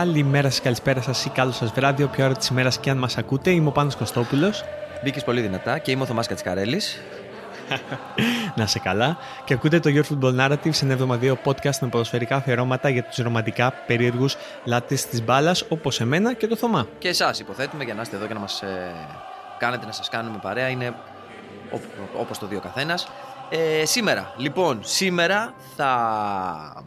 [0.00, 3.18] Καλημέρα σας, καλησπέρα σας ή καλό σας βράδυ, όποια ώρα της ημέρας και αν μας
[3.18, 3.50] ακούτε.
[3.50, 4.64] Είμαι ο Πάνος Κωστόπουλος.
[5.02, 7.00] Μπήκε πολύ δυνατά και είμαι ο Θωμάς Κατσικαρέλης.
[8.56, 9.16] να σε καλά.
[9.44, 13.72] Και ακούτε το Your Football Narrative, ένα εβδομαδιαίο podcast με ποδοσφαιρικά αφιερώματα για τους ρομαντικά
[13.86, 16.86] περίεργους λάτες της μπάλας, όπως εμένα και το Θωμά.
[16.98, 18.92] Και εσάς υποθέτουμε για να είστε εδώ και να μας ε,
[19.58, 20.68] κάνετε να σας κάνουμε παρέα.
[20.68, 20.94] Είναι
[22.16, 23.08] όπως το δύο ο καθένας.
[23.50, 26.84] Ε, σήμερα, λοιπόν, σήμερα θα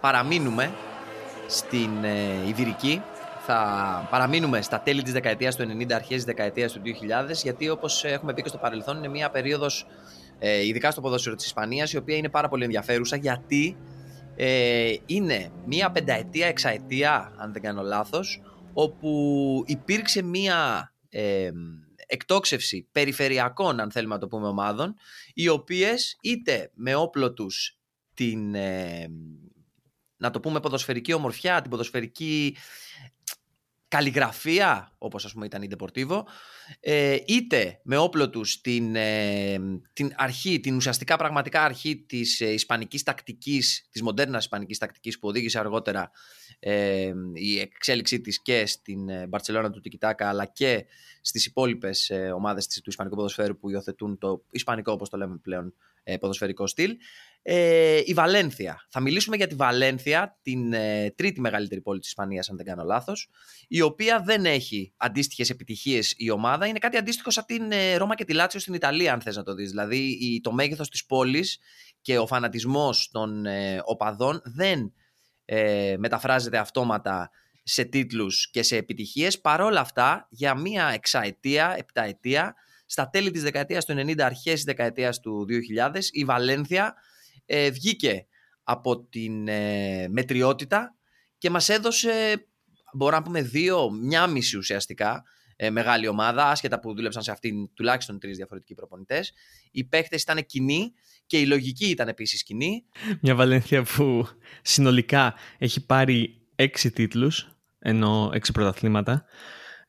[0.00, 0.70] παραμείνουμε
[1.46, 3.02] στην ε, Ιβηρική.
[3.46, 8.04] Θα παραμείνουμε στα τέλη της δεκαετίας του 90, αρχές της δεκαετίας του 2000, γιατί όπως
[8.04, 9.86] έχουμε πει και στο παρελθόν είναι μια περίοδος,
[10.38, 13.76] ε, ειδικά στο ποδόσφαιρο της Ισπανίας, η οποία είναι πάρα πολύ ενδιαφέρουσα, γιατί
[14.36, 21.50] ε, είναι μια πενταετία, εξαετία, αν δεν κάνω λάθος, όπου υπήρξε μια ε,
[22.06, 24.94] εκτόξευση περιφερειακών, αν θέλουμε να το πούμε, ομάδων,
[25.34, 27.78] οι οποίες είτε με όπλο τους
[28.14, 29.10] την, ε,
[30.16, 32.56] να το πούμε, ποδοσφαιρική ομορφιά, την ποδοσφαιρική
[33.88, 36.22] καλλιγραφία, όπως ας πούμε ήταν η Deportivo,
[36.80, 39.58] ε, είτε με όπλο τους την, ε,
[39.92, 45.28] την αρχή, την ουσιαστικά πραγματικά αρχή της ε, ισπανικής τακτικής, της μοντέρνας ισπανικής τακτικής που
[45.28, 46.10] οδήγησε αργότερα
[46.58, 50.86] ε, η εξέλιξή της και στην Μπαρτσελώνα του Τικιτάκα αλλά και
[51.20, 55.74] στις υπόλοιπες ε, ομάδες του ισπανικού ποδοσφαίρου που υιοθετούν το ισπανικό όπως το λέμε πλέον
[56.02, 56.96] ε, ποδοσφαιρικό στυλ.
[57.48, 58.86] Ε, η Βαλένθια.
[58.88, 62.84] Θα μιλήσουμε για τη Βαλένθια, την ε, τρίτη μεγαλύτερη πόλη της Ισπανίας, αν δεν κάνω
[62.84, 63.28] λάθος,
[63.68, 66.66] η οποία δεν έχει αντίστοιχες επιτυχίες η ομάδα.
[66.66, 69.42] Είναι κάτι αντίστοιχο σαν την ε, Ρώμα και τη Λάτσιο στην Ιταλία, αν θες να
[69.42, 69.70] το δεις.
[69.70, 71.58] Δηλαδή, η, το μέγεθος της πόλης
[72.00, 74.92] και ο φανατισμός των ε, οπαδών δεν
[75.44, 77.30] ε, μεταφράζεται αυτόματα
[77.62, 79.40] σε τίτλους και σε επιτυχίες.
[79.40, 82.54] Παρόλα αυτά, για μία εξαετία, επταετία,
[82.86, 86.94] στα τέλη της δεκαετίας του 90, αρχές της δεκαετίας του 2000, η Βαλένθια
[87.46, 88.26] ε, βγήκε
[88.62, 90.96] από την ε, μετριότητα
[91.38, 92.46] και μας έδωσε,
[92.92, 95.24] μπορώ να πούμε δύο, μια μισή ουσιαστικά,
[95.56, 99.32] ε, μεγάλη ομάδα, άσχετα που δούλεψαν σε αυτήν τουλάχιστον τρεις διαφορετικοί προπονητές.
[99.70, 100.92] Οι παίχτες ήταν κοινοί
[101.26, 102.84] και η λογική ήταν επίσης κοινή.
[103.20, 104.28] Μια Βαλένθια που
[104.62, 109.24] συνολικά έχει πάρει έξι τίτλους, ενώ έξι πρωταθλήματα.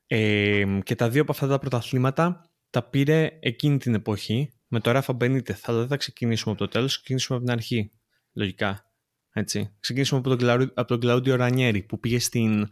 [0.07, 4.91] Ε, και τα δύο από αυτά τα πρωταθλήματα τα πήρε εκείνη την εποχή με το
[4.91, 5.69] Ράφα Μπενίτεθ.
[5.69, 7.91] Αλλά δεν θα ξεκινήσουμε από το τέλος, ξεκινήσουμε από την αρχή.
[8.33, 8.85] Λογικά.
[9.31, 9.75] Έτσι.
[9.79, 12.69] Ξεκινήσουμε από τον, από τον Κλαούντιο Ρανιέρη που πήγε στην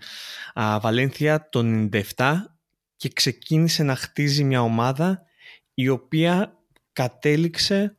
[0.53, 1.61] α, Βαλένθια το
[2.15, 2.35] 97
[2.95, 5.21] και ξεκίνησε να χτίζει μια ομάδα
[5.73, 6.59] η οποία
[6.93, 7.95] κατέληξε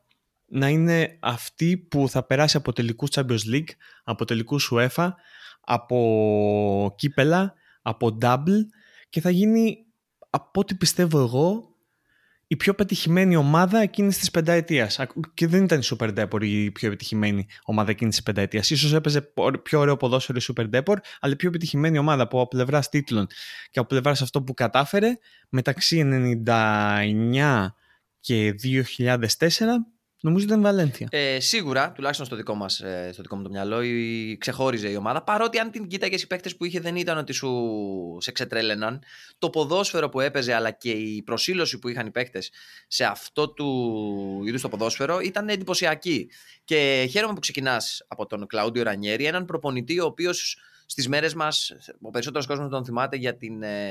[0.47, 3.69] να είναι αυτή που θα περάσει από τελικούς Champions League,
[4.05, 5.11] από τελικούς UEFA,
[5.61, 8.61] από κύπελα, από double
[9.09, 9.85] και θα γίνει
[10.31, 11.76] από ό,τι πιστεύω εγώ
[12.47, 14.99] η πιο πετυχημένη ομάδα εκείνης της πενταετίας.
[15.35, 18.67] Και δεν ήταν η Super Depor η πιο επιτυχημένη ομάδα εκείνης της πενταετίας.
[18.67, 22.89] σω έπαιζε πιο ωραίο ποδόσφαιρο η Super Depor, αλλά η πιο επιτυχημένη ομάδα από πλευράς
[22.89, 23.27] τίτλων
[23.71, 25.19] και από πλευράς αυτό που κατάφερε
[25.49, 26.03] μεταξύ
[26.47, 27.67] 99
[28.21, 29.29] και 2004
[30.27, 31.09] Νομίζω ήταν Βαλένθια.
[31.11, 34.97] Ε, σίγουρα, τουλάχιστον στο δικό, μας, ε, στο δικό μου το μυαλό, η, ξεχώριζε η
[34.97, 35.23] ομάδα.
[35.23, 39.03] Παρότι αν την κοίταγες οι παίκτες που είχε δεν ήταν ότι σου σε ξετρέλαιναν.
[39.39, 42.51] Το ποδόσφαιρο που έπαιζε αλλά και η προσήλωση που είχαν οι παίκτες
[42.87, 46.31] σε αυτό του είδους το ποδόσφαιρο ήταν εντυπωσιακή.
[46.65, 51.73] Και χαίρομαι που ξεκινάς από τον Κλαούντιο Ρανιέρη, έναν προπονητή ο οποίος στις μέρες μας,
[52.01, 53.89] ο περισσότερος κόσμος τον θυμάται για την ε,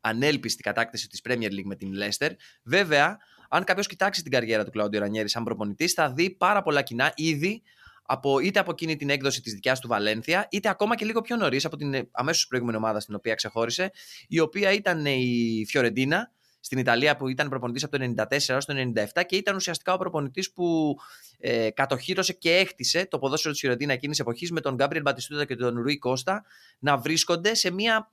[0.00, 2.30] ανέλπιστη κατάκτηση της Premier League με την Leicester.
[2.62, 3.18] Βέβαια,
[3.56, 7.12] αν κάποιος κοιτάξει την καριέρα του Κλάουντιο Ρανιέρη σαν προπονητής, θα δει πάρα πολλά κοινά
[7.16, 7.62] ήδη
[8.02, 11.36] από, είτε από εκείνη την έκδοση της δικιάς του Βαλένθια, είτε ακόμα και λίγο πιο
[11.36, 13.90] νωρίς από την αμέσως προηγούμενη ομάδα στην οποία ξεχώρισε,
[14.28, 18.74] η οποία ήταν η Φιωρεντίνα στην Ιταλία που ήταν προπονητής από το 1994 έως το
[19.14, 20.96] 1997 και ήταν ουσιαστικά ο προπονητής που
[21.38, 25.44] ε, κατοχύρωσε και έχτισε το ποδόσφαιρο της Φιωρεντίνα εκείνης τη εποχής με τον Γκάμπριελ Μπατιστούτα
[25.44, 26.44] και τον Ρουί Κώστα
[26.78, 28.10] να βρίσκονται σε μια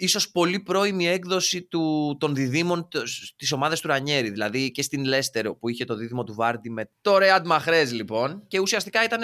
[0.00, 2.88] ίσως πολύ πρώιμη έκδοση του, των διδήμων
[3.36, 4.30] της ομάδας του Ρανιέρη.
[4.30, 8.44] Δηλαδή και στην Λέστερ που είχε το δίδυμο του Βάρντι με το Ρεάντ Μαχρές λοιπόν.
[8.48, 9.20] Και ουσιαστικά ήταν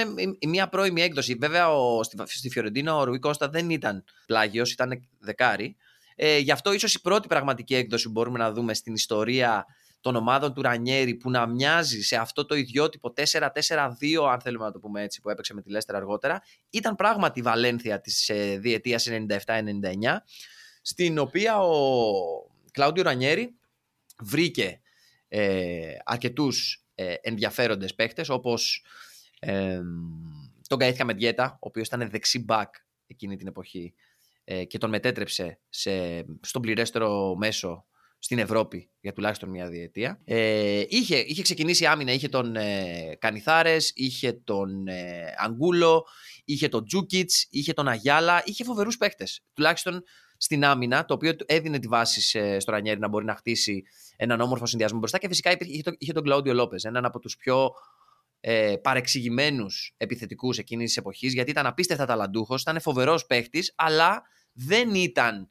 [0.46, 1.34] μια πρώιμη έκδοση.
[1.34, 5.76] Βέβαια ο, στη, στη Φιωρεντίνα ο Ρουί Κώστα δεν ήταν πλάγιος, ήταν δεκάρι.
[6.17, 9.64] Ε, γι' αυτό ίσως η πρώτη πραγματική έκδοση που μπορούμε να δούμε στην ιστορία
[10.00, 13.22] των ομάδων του Ρανιέρη που να μοιάζει σε αυτό το ιδιότυπο 4-4-2
[14.31, 17.43] αν θέλουμε να το πούμε έτσι που έπαιξε με τη Λέστερ αργότερα ήταν πράγματι η
[17.43, 19.19] Βαλένθια της ε, διετίας 97-99
[20.88, 22.12] στην οποία ο
[22.72, 23.56] Κλάουντιο Ρανιέρη
[24.22, 24.80] βρήκε
[25.28, 28.84] ε, αρκετούς ε, ενδιαφέροντες παίχτες όπως
[29.38, 29.80] ε,
[30.68, 32.74] τον Καΐθια Μεντιέτα, ο οποίος ήταν δεξί μπακ
[33.06, 33.94] εκείνη την εποχή
[34.44, 37.86] ε, και τον μετέτρεψε σε, στον πληρέστερο μέσο
[38.18, 40.20] στην Ευρώπη για τουλάχιστον μια διετία.
[40.24, 46.06] Ε, είχε, είχε ξεκινήσει άμυνα, είχε τον ε, Κανιθάρες, είχε τον ε, Αγκούλο,
[46.44, 49.44] είχε τον Τζούκιτς, είχε τον Αγιάλα, είχε φοβερούς παίχτες.
[49.54, 50.04] Τουλάχιστον
[50.36, 52.20] στην άμυνα, το οποίο έδινε τη βάση
[52.60, 53.84] στο Ρανιέρι να μπορεί να χτίσει
[54.16, 57.70] έναν όμορφο συνδυασμό μπροστά και φυσικά είχε, είχε τον Κλαούντιο Λόπες, έναν από τους πιο
[58.40, 64.22] ε, παρεξηγημένους επιθετικούς εκείνης της εποχής, γιατί ήταν απίστευτα ταλαντούχος, ήταν φοβερός παίχτης, αλλά
[64.52, 65.50] δεν ήταν,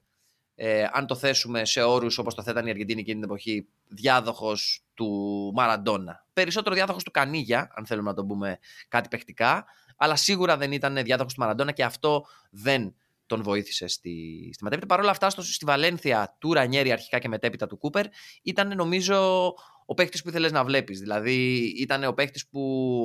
[0.55, 4.85] ε, αν το θέσουμε σε όρους όπως το θέταν η Αργεντίνη εκείνη την εποχή, διάδοχος
[4.93, 6.25] του Μαραντόνα.
[6.33, 9.65] Περισσότερο διάδοχος του Κανίγια, αν θέλουμε να το πούμε κάτι παιχτικά,
[9.97, 12.95] αλλά σίγουρα δεν ήταν διάδοχος του Μαραντόνα και αυτό δεν
[13.25, 14.85] τον βοήθησε στη, στη μετέπειτα.
[14.87, 18.05] Παρ' όλα αυτά, στο, στη Βαλένθια του Ρανιέρη αρχικά και μετέπειτα του Κούπερ,
[18.43, 19.45] ήταν νομίζω
[19.85, 20.99] ο παίχτης που ήθελες να βλέπεις.
[20.99, 22.61] Δηλαδή, ήταν ο παίχτης που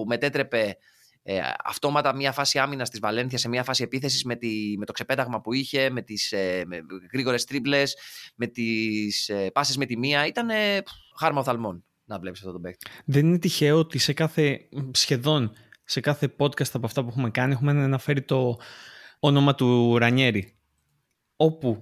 [0.09, 0.77] μετέτρεπε
[1.23, 4.39] ε, αυτόματα μια φάση άμυνας της Βαλένθια σε μια φάση επίθεσης με,
[4.79, 6.65] με το ξεπέταγμα που είχε, με τις ε,
[7.13, 7.97] γρήγορες τρίπλες,
[8.35, 10.27] με τις ε, πάσει με τη μία.
[10.27, 10.49] Ήταν
[11.19, 12.87] χάρμα οφθαλμών να βλέπεις αυτό τον παίχτη.
[13.05, 15.53] Δεν είναι τυχαίο ότι σε κάθε σχεδόν
[15.91, 18.59] σε κάθε podcast από αυτά που έχουμε κάνει έχουμε αναφέρει το
[19.21, 20.55] όνομα του Ρανιέρη.
[21.37, 21.79] Όπου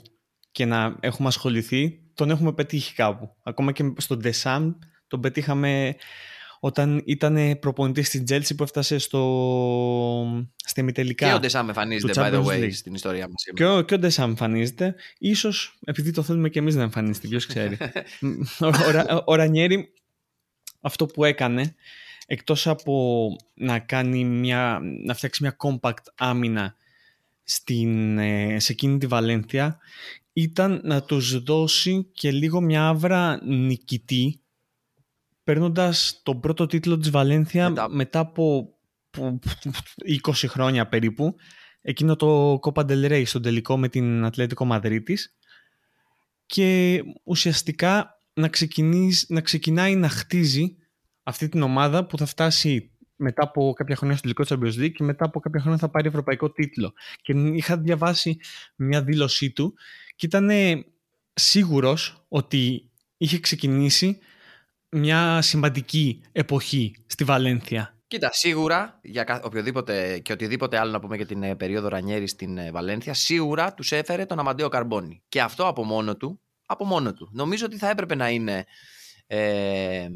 [0.52, 3.36] και να έχουμε ασχοληθεί, τον έχουμε πετύχει κάπου.
[3.42, 4.72] Ακόμα και στον Ντεσάμ
[5.06, 5.96] τον πετύχαμε
[6.60, 10.46] όταν ήταν προπονητής στην Τζέλση που έφτασε στο...
[10.56, 11.28] στη μητελικά.
[11.28, 13.44] Και ο Ντεσάμ εμφανίζεται, by the way, στην ιστορία μας.
[13.54, 14.94] Και ο, και ο Ντεσάμ εμφανίζεται.
[15.18, 17.76] Ίσως επειδή το θέλουμε και εμείς να εμφανίζεται, ποιος ξέρει.
[18.60, 19.92] ο, ο, ο Ρανιέρη
[20.80, 21.74] αυτό που έκανε,
[22.26, 26.76] εκτός από να, κάνει μια, να φτιάξει μια compact άμυνα
[27.50, 29.78] στην, ε, σε εκείνη τη Βαλένθια
[30.32, 34.42] ήταν να τους δώσει και λίγο μια άβρα νικητή
[35.42, 38.74] παίρνοντας τον πρώτο τίτλο της Βαλένθια μετά, μετά από
[40.26, 41.34] 20 χρόνια περίπου
[41.80, 45.36] εκείνο το Copa del Rey στο τελικό με την Ατλέτικο Μαδρίτης.
[46.46, 48.50] Και ουσιαστικά να,
[49.28, 50.76] να ξεκινάει να χτίζει
[51.22, 55.04] αυτή την ομάδα που θα φτάσει μετά από κάποια χρόνια στο τελικό Champions League και
[55.04, 56.92] μετά από κάποια χρόνια θα πάρει ευρωπαϊκό τίτλο.
[57.22, 58.38] Και είχα διαβάσει
[58.76, 59.74] μια δήλωσή του
[60.16, 60.50] και ήταν
[61.34, 64.18] σίγουρος ότι είχε ξεκινήσει
[64.88, 67.98] μια σημαντική εποχή στη Βαλένθια.
[68.06, 72.58] Κοίτα, σίγουρα για οποιοδήποτε και οτιδήποτε άλλο να πούμε για την ε, περίοδο Ρανιέρη στην
[72.58, 75.22] ε, Βαλένθια, σίγουρα τους έφερε τον Αμαντέο Καρμπόνι.
[75.28, 77.28] Και αυτό από μόνο του, από μόνο του.
[77.32, 78.66] Νομίζω ότι θα έπρεπε να είναι
[79.26, 80.08] ε,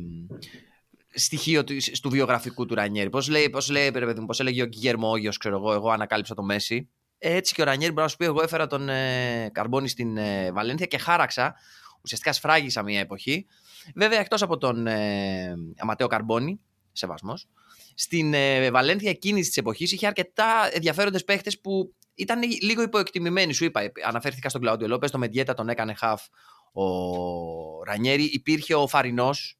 [1.15, 3.11] στοιχείο του, του βιογραφικού του Ρανιέρη.
[3.11, 3.91] Πώς λέει, πώς λέει
[4.27, 6.89] πώς έλεγε ο Γκυγέρμο Όγιο, ξέρω εγώ, εγώ ανακάλυψα το Μέση.
[7.19, 10.53] Έτσι και ο Ρανιέρη μπορεί να σου πει: Εγώ έφερα τον ε, Καρμπόνι στην ε,
[10.53, 11.55] Βαλένθια και χάραξα.
[12.03, 13.47] Ουσιαστικά σφράγισα μια εποχή.
[13.95, 16.61] Βέβαια, εκτός από τον ε, Αματέο Καρμπόνι,
[16.93, 17.49] σεβασμός,
[17.95, 23.53] στην ε, Βαλένθια εκείνης της εποχής είχε αρκετά ενδιαφέροντες παίχτες που ήταν λίγο υποεκτιμημένοι.
[23.53, 26.23] Σου είπα, αναφέρθηκα στον Κλαούντιο Λόπες, το Μεντιέτα τον έκανε χαφ
[26.73, 26.85] ο
[27.85, 28.25] Ρανιέρη.
[28.25, 29.59] Υπήρχε ο Φαρινός,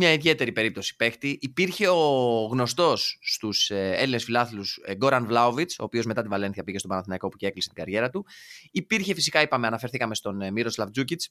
[0.00, 1.38] μια ιδιαίτερη περίπτωση παίχτη.
[1.40, 6.64] Υπήρχε ο γνωστός στους ε, Έλληνες φιλάθλους ε, Γκόραν Βλάουβιτ, ο οποίος μετά τη Βαλένθια
[6.64, 8.26] πήγε στον Παναθηναϊκό που και έκλεισε την καριέρα του.
[8.70, 11.22] Υπήρχε φυσικά, είπαμε, αναφερθήκαμε στον ε, Μύρο Σλαβτζούκιτ,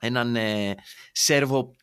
[0.00, 0.74] έναν ε,
[1.12, 1.74] Σέρβο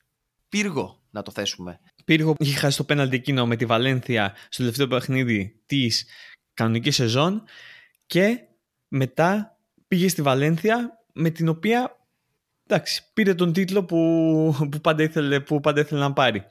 [0.49, 1.79] πύργο, να το θέσουμε.
[2.05, 6.05] Πύργο που είχε χάσει το πέναλτι εκείνο με τη Βαλένθια στο τελευταίο παιχνίδι της
[6.53, 7.43] κανονικής σεζόν
[8.05, 8.39] και
[8.87, 12.04] μετά πήγε στη Βαλένθια με την οποία
[12.67, 13.97] εντάξει, πήρε τον τίτλο που,
[14.71, 16.45] που, πάντα ήθελε, που πάντα ήθελε να πάρει.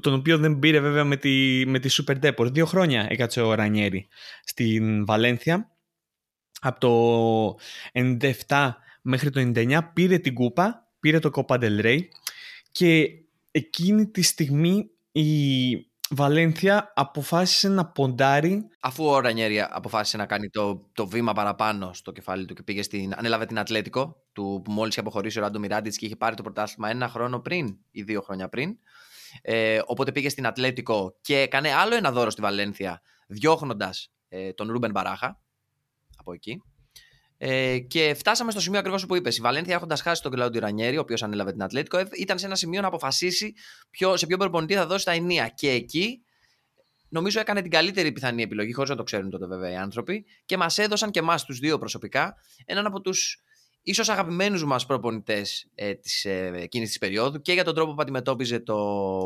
[0.00, 2.52] Τον οποίο δεν πήρε βέβαια με τη, με τη Super Deport.
[2.52, 4.08] Δύο χρόνια έκατσε ο Ρανιέρη
[4.44, 5.70] στην Βαλένθια.
[6.60, 7.58] Από το
[8.48, 8.70] 97
[9.02, 12.00] μέχρι το 99 πήρε την κούπα, πήρε το Copa del Rey
[12.72, 13.08] και
[13.50, 15.30] εκείνη τη στιγμή η
[16.10, 18.68] Βαλένθια αποφάσισε να ποντάρει.
[18.80, 22.82] Αφού ο Ρανιέρη αποφάσισε να κάνει το, το βήμα παραπάνω στο κεφάλι του και πήγε
[22.82, 23.12] στην.
[23.16, 26.42] ανέλαβε την Ατλέτικο, του, που μόλις είχε αποχωρήσει ο Ράντο Μιράντιτς και είχε πάρει το
[26.42, 28.78] πρωτάθλημα ένα χρόνο πριν ή δύο χρόνια πριν.
[29.42, 34.70] Ε, οπότε πήγε στην Ατλέτικο και έκανε άλλο ένα δώρο στη Βαλένθια, διώχνοντας ε, τον
[34.70, 35.40] Ρούμπεν Μπαράχα
[36.16, 36.62] από εκεί.
[37.38, 39.36] Ε, και φτάσαμε στο σημείο ακριβώς που είπες.
[39.36, 42.54] Η Βαλένθια, έχοντας χάσει τον Κλάουντιο Ρανιέρη, ο οποίος ανέλαβε την Ατλέτικο, ήταν σε ένα
[42.54, 43.54] σημείο να αποφασίσει
[43.90, 45.48] ποιο, σε ποιο προπονητή θα δώσει τα ενία.
[45.48, 46.22] Και εκεί
[47.08, 50.56] νομίζω έκανε την καλύτερη πιθανή επιλογή, χωρίς να το ξέρουν τότε βέβαια οι άνθρωποι, και
[50.56, 53.42] μας έδωσαν και εμάς τους δύο προσωπικά έναν από τους
[53.86, 58.60] ίσως αγαπημένους μας προπονητές ε, ε, εκείνης της περίοδου και για τον τρόπο που αντιμετώπιζε
[58.60, 58.74] το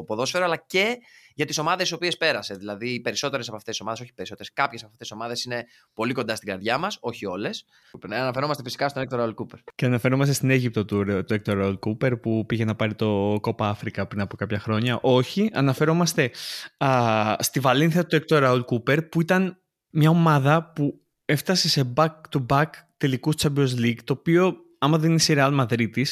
[0.07, 0.99] ποδόσφαιρο, αλλά και
[1.35, 2.55] για τις ομάδες οι οποίες πέρασε.
[2.55, 5.65] Δηλαδή, οι περισσότερες από αυτές τις ομάδες, όχι περισσότερες, κάποιες από αυτές τις ομάδες είναι
[5.95, 7.65] πολύ κοντά στην καρδιά μας, όχι όλες.
[8.11, 9.59] Αναφερόμαστε φυσικά στον Έκτορ Ρολ Κούπερ.
[9.75, 13.69] Και αναφερόμαστε στην Αίγυπτο του, του Έκτορ Ρολ Κούπερ που πήγε να πάρει το Κόπα
[13.69, 14.99] Αφρικα πριν από κάποια χρόνια.
[15.03, 16.31] Όχι, αναφερόμαστε
[16.77, 21.00] α, στη Βαλένθια του Έκτορ Ρολ Κούπερ που ήταν μια ομάδα που
[21.31, 26.05] έφτασε σε back-to-back τελικούς Champions League, το οποίο άμα δεν είσαι Real Madrid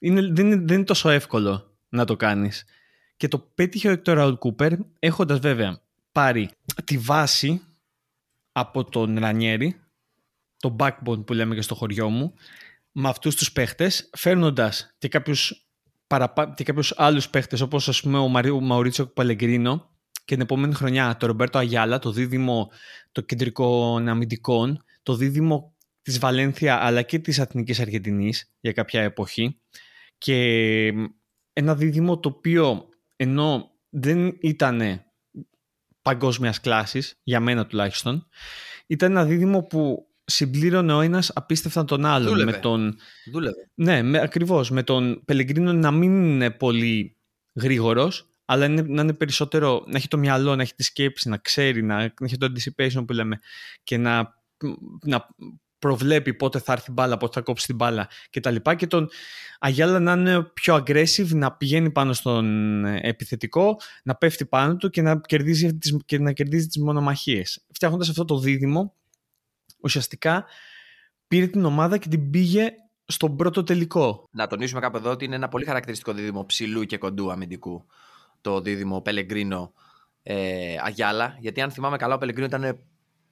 [0.00, 2.64] είναι, δεν, είναι, δεν είναι τόσο εύκολο να το κάνεις.
[3.16, 5.80] Και το πέτυχε ο Εκτόρ Ραουλ Κούπερ έχοντας βέβαια
[6.12, 6.50] πάρει
[6.84, 7.62] τη βάση
[8.52, 9.80] από τον Ρανιέρη,
[10.56, 12.34] το backbone που λέμε και στο χωριό μου,
[12.92, 15.68] με αυτούς τους παίχτες, φέρνοντας και κάποιους,
[16.06, 16.52] παραπα...
[16.56, 18.60] και κάποιους άλλους παίχτες όπως ας πούμε ο, Μαρί...
[18.60, 19.90] Μαουρίτσο Παλεγκρίνο
[20.26, 22.70] και την επόμενη χρονιά το Ρομπέρτο Αγιάλα, το δίδυμο
[23.12, 29.60] το κεντρικό αμυντικών, το δίδυμο της Βαλένθια αλλά και της Αθηνικής Αργεντινής για κάποια εποχή
[30.18, 30.38] και
[31.52, 35.04] ένα δίδυμο το οποίο ενώ δεν ήταν
[36.02, 38.28] παγκόσμιας κλάσης, για μένα τουλάχιστον,
[38.86, 42.28] ήταν ένα δίδυμο που συμπλήρωνε ο ένας απίστευτα τον άλλον.
[42.28, 42.50] Δούλευε.
[42.50, 42.96] Με τον...
[43.32, 43.70] Δούλευε.
[43.74, 44.70] Ναι, με, ακριβώς.
[44.70, 47.16] Με τον Πελεγκρίνο να μην είναι πολύ
[47.54, 51.36] γρήγορος, αλλά είναι, να είναι περισσότερο, να έχει το μυαλό, να έχει τη σκέψη, να
[51.36, 53.40] ξέρει, να, να έχει το anticipation που λέμε
[53.82, 54.34] και να,
[55.02, 55.28] να
[55.78, 58.56] προβλέπει πότε θα έρθει η μπάλα, πότε θα κόψει την μπάλα κτλ.
[58.56, 59.08] Και, και τον
[59.58, 65.02] Αγιάλα να είναι πιο aggressive, να πηγαίνει πάνω στον επιθετικό, να πέφτει πάνω του και
[65.02, 67.64] να κερδίζει τις, και να κερδίζει τις μονομαχίες.
[67.72, 68.94] Φτιάχνοντας αυτό το δίδυμο,
[69.80, 70.44] ουσιαστικά
[71.28, 72.68] πήρε την ομάδα και την πήγε
[73.04, 74.28] στον πρώτο τελικό.
[74.30, 77.86] Να τονίσουμε κάπου εδώ ότι είναι ένα πολύ χαρακτηριστικό δίδυμο ψηλού και κοντού αμυντικού.
[78.46, 79.72] Το δίδυμο Πελεγκρίνο
[80.22, 81.36] ε, Αγιάλα.
[81.40, 82.78] Γιατί αν θυμάμαι καλά, ο Πελεγκρίνο ήταν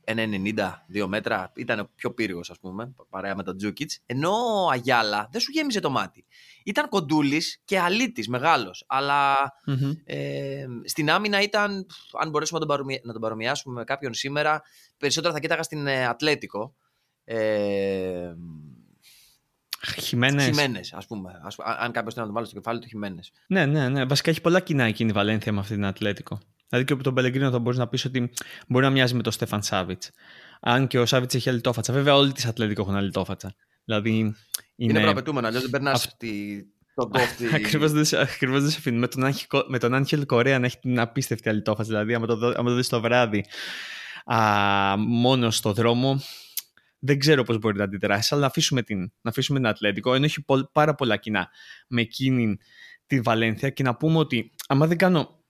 [0.04, 4.00] 1,90, μέτρα, ήταν πιο πύργος, ας πούμε, παρέα με τον Τζούκιτς.
[4.06, 6.26] Ενώ ο Αγιάλα δεν σου γέμιζε το μάτι.
[6.64, 8.84] Ήταν κοντούλης και αλήτης, μεγάλος.
[8.86, 9.34] Αλλά
[9.66, 9.92] mm-hmm.
[10.04, 11.86] ε, στην άμυνα ήταν,
[12.20, 13.00] αν μπορέσουμε να τον, παρομοι...
[13.04, 14.62] να τον παρομοιάσουμε με κάποιον σήμερα,
[14.98, 16.74] περισσότερο θα κοίταγα στην ε, Ατλέτικο.
[17.24, 18.34] Ε,
[20.00, 20.44] Χιμένες.
[20.44, 21.40] Χιμένες, ας πούμε.
[21.42, 23.32] Ας, αν κάποιος θέλει να τον βάλει στο κεφάλι του, Χιμένες.
[23.46, 24.04] Ναι, ναι, ναι.
[24.04, 26.40] Βασικά έχει πολλά κοινά εκείνη η Βαλένθια με αυτή την Ατλέτικο.
[26.68, 28.30] Δηλαδή και από τον Πελεγκρίνο θα μπορείς να πεις ότι
[28.68, 30.10] μπορεί να μοιάζει με τον Στέφαν Σάβιτς.
[30.60, 31.92] Αν και ο Σάβιτς έχει αλυτόφατσα.
[31.92, 33.54] Βέβαια, όλοι τι Ατλέτικο έχουν αλυτόφατσα.
[33.84, 34.10] Δηλαδή.
[34.18, 34.34] Είναι,
[34.76, 36.12] είναι προαπαιτούμενο, αλλιώς δεν περνάς Αυ...
[36.16, 36.28] τη...
[36.94, 37.46] τον κόφτη.
[37.54, 38.98] Ακριβώς δεν, δεν σε αφήνει.
[38.98, 39.34] Με τον,
[39.68, 41.90] με τον Άγχελ Κορέα να έχει την απίστευτη αλυτόφατσα.
[41.90, 43.44] Δηλαδή, άμα το, άμα το δεις το βράδυ
[44.24, 46.20] α, μόνο στο δρόμο,
[47.04, 50.24] δεν ξέρω πώς μπορεί να αντιδράσεις, αλλά να αφήσουμε την, να αφήσουμε την Ατλέτικο, ενώ
[50.24, 51.48] έχει πάρα πολλά κοινά
[51.88, 52.56] με εκείνη
[53.06, 55.44] τη Βαλένθια και να πούμε ότι, άμα δεν κάνω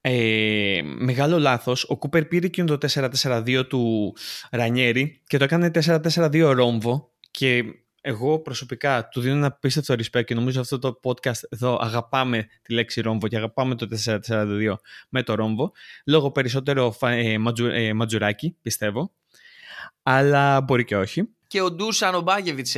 [0.00, 2.88] ε, μεγάλο λάθος, ο Κούπερ πήρε εκείνο το
[3.22, 4.14] 4-4-2 του
[4.50, 7.64] Ρανιέρη και το έκανε 4-4-2 ρόμβο και
[8.00, 12.72] εγώ προσωπικά του δίνω ένα πίστευτο respect και νομίζω αυτό το podcast εδώ αγαπάμε τη
[12.72, 14.74] λέξη ρόμβο και αγαπάμε το 4-4-2
[15.08, 15.72] με το ρόμβο
[16.06, 19.12] λόγω περισσότερο ε, ματζου, ε, ματζουράκι πιστεύω
[20.02, 21.28] αλλά μπορεί και όχι.
[21.46, 22.74] Και ο Ντούσαν ο Μπάγεβιτς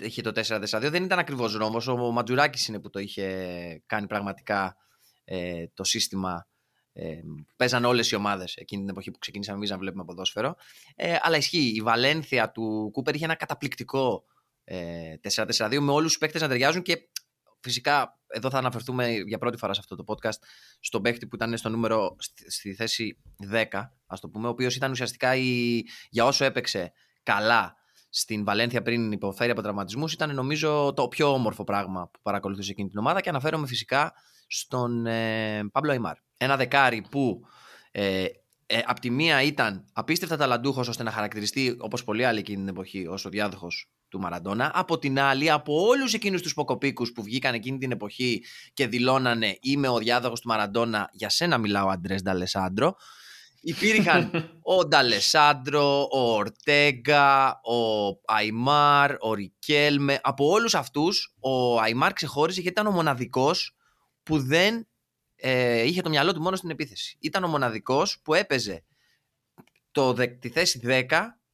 [0.00, 4.76] είχε το 4-4-2 δεν ήταν ακριβώς ρόμβος, ο Ματζουράκης είναι που το είχε κάνει πραγματικά
[5.24, 6.46] ε, το σύστημα
[6.92, 7.20] ε,
[7.56, 10.54] παίζαν όλες οι ομάδες εκείνη την εποχή που ξεκίνησαμε εμείς να βλέπουμε ποδόσφαιρο.
[10.96, 11.72] Ε, αλλά ισχύει.
[11.74, 14.24] Η Βαλένθια του Κούπερ είχε ένα καταπληκτικό
[14.64, 15.14] ε,
[15.56, 17.08] 4-4-2 με όλους τους παίκτες να ταιριάζουν και
[17.60, 20.38] φυσικά εδώ θα αναφερθούμε για πρώτη φορά σε αυτό το podcast
[20.80, 23.18] στον παίκτη που ήταν στο νούμερο στη, στη θέση
[23.52, 23.64] 10,
[24.06, 27.74] ας το πούμε, ο οποίος ήταν ουσιαστικά η, για όσο έπαιξε καλά
[28.10, 32.88] στην Βαλένθια πριν υποφέρει από τραυματισμούς, ήταν νομίζω το πιο όμορφο πράγμα που παρακολουθούσε εκείνη
[32.88, 34.12] την ομάδα και αναφέρομαι φυσικά
[34.46, 36.16] στον ε, Παύλο Αϊμάρ.
[36.36, 37.40] Ένα δεκάρι που
[37.90, 38.24] ε,
[38.72, 42.68] ε, απ' τη μία ήταν απίστευτα ταλαντούχος ώστε να χαρακτηριστεί όπως πολλοί άλλοι εκείνη την
[42.68, 44.70] εποχή ως ο διάδοχος του Μαραντόνα.
[44.74, 49.56] Από την άλλη, από όλους εκείνους τους ποκοπίκους που βγήκαν εκείνη την εποχή και δηλώνανε
[49.60, 52.96] είμαι ο διάδοχος του Μαραντόνα, για σένα μιλάω Αντρές Νταλεσάντρο,
[53.62, 54.30] Υπήρχαν
[54.62, 60.18] ο Νταλεσάντρο, ο Ορτέγκα, ο Αϊμάρ, ο Ρικέλμε.
[60.22, 63.76] Από όλους αυτούς ο Αϊμάρ ξεχώριζε γιατί ήταν ο μοναδικός
[64.22, 64.88] που δεν
[65.40, 67.16] ε, είχε το μυαλό του μόνο στην επίθεση.
[67.20, 68.84] Ήταν ο μοναδικός που έπαιζε
[69.90, 71.04] το, τη θέση 10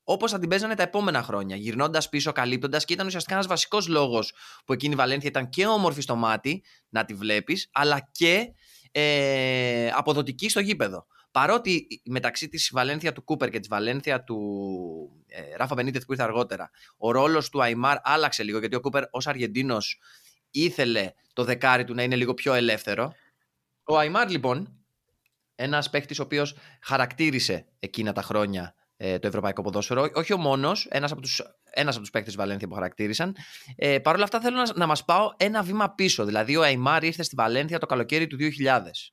[0.09, 1.57] όπως θα την παίζανε τα επόμενα χρόνια.
[1.57, 4.33] Γυρνώντας πίσω, καλύπτοντας και ήταν ουσιαστικά ένας βασικός λόγος
[4.65, 8.53] που εκείνη η Βαλένθια ήταν και όμορφη στο μάτι να τη βλέπεις, αλλά και
[8.93, 11.07] ε, αποδοτική στο γήπεδο.
[11.31, 14.39] Παρότι μεταξύ της Βαλένθια του Κούπερ και της Βαλένθια του
[15.27, 19.05] ε, Ράφα Μπενίτεθ που ήρθε αργότερα, ο ρόλος του Αϊμάρ άλλαξε λίγο γιατί ο Κούπερ
[19.11, 20.01] ως Αργεντίνος
[20.51, 23.13] ήθελε το δεκάρι του να είναι λίγο πιο ελεύθερο.
[23.87, 24.85] Ο Αϊμάρ λοιπόν,
[25.55, 30.87] ένας παίχτη ο οποίος χαρακτήρισε εκείνα τα χρόνια ε, το ευρωπαϊκό ποδόσφαιρο, όχι ο μόνος,
[30.91, 33.37] ένας από τους ένας από τους παίκτες της Βαλένθια που χαρακτήρισαν.
[33.77, 36.25] Ε, Παρ' όλα αυτά θέλω να, να μας πάω ένα βήμα πίσω.
[36.25, 39.13] Δηλαδή ο Αϊμάρ ήρθε στη Βαλένθια το καλοκαίρι του 2000.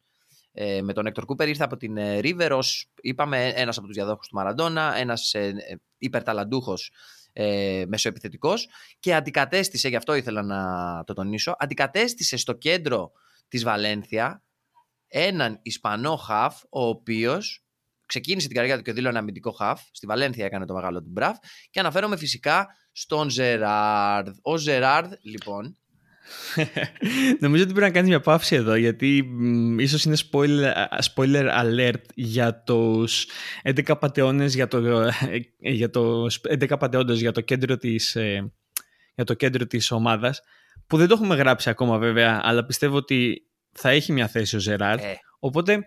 [0.52, 2.58] Ε, με τον Έκτορ Κούπερ ήρθε από την Ρίβερ ε,
[3.02, 6.92] είπαμε, ένας από τους διαδόχους του Μαραντόνα, ένας ε, ε υπερταλαντούχος
[7.34, 8.68] ε, μεσοεπιθετικός
[9.00, 13.12] και αντικατέστησε, γι' αυτό ήθελα να το τονίσω, αντικατέστησε στο κέντρο
[13.48, 14.44] της Βαλένθια
[15.16, 17.66] έναν Ισπανό χαφ, ο οποίος
[18.06, 21.38] ξεκίνησε την καριέρα του και δήλωνε αμυντικό χαφ, στη Βαλένθια έκανε το μεγάλο του μπραφ
[21.70, 24.36] και αναφέρομαι φυσικά στον Ζεράρδ.
[24.42, 25.78] Ο Ζεράρδ, λοιπόν.
[27.40, 30.74] Νομίζω ότι πρέπει να κάνεις μια παύση εδώ γιατί μ, ίσως είναι spoiler,
[31.14, 33.28] spoiler alert για τους
[33.64, 38.54] 11 πατεώνες για το, ε, για το 11 πατεώντες για το κέντρο της ε,
[39.16, 40.42] για το κέντρο της ομάδας
[40.88, 43.42] που δεν το έχουμε γράψει ακόμα βέβαια αλλά πιστεύω ότι
[43.74, 45.80] θα έχει μια θέση ο Ζεράρ Ε, οπότε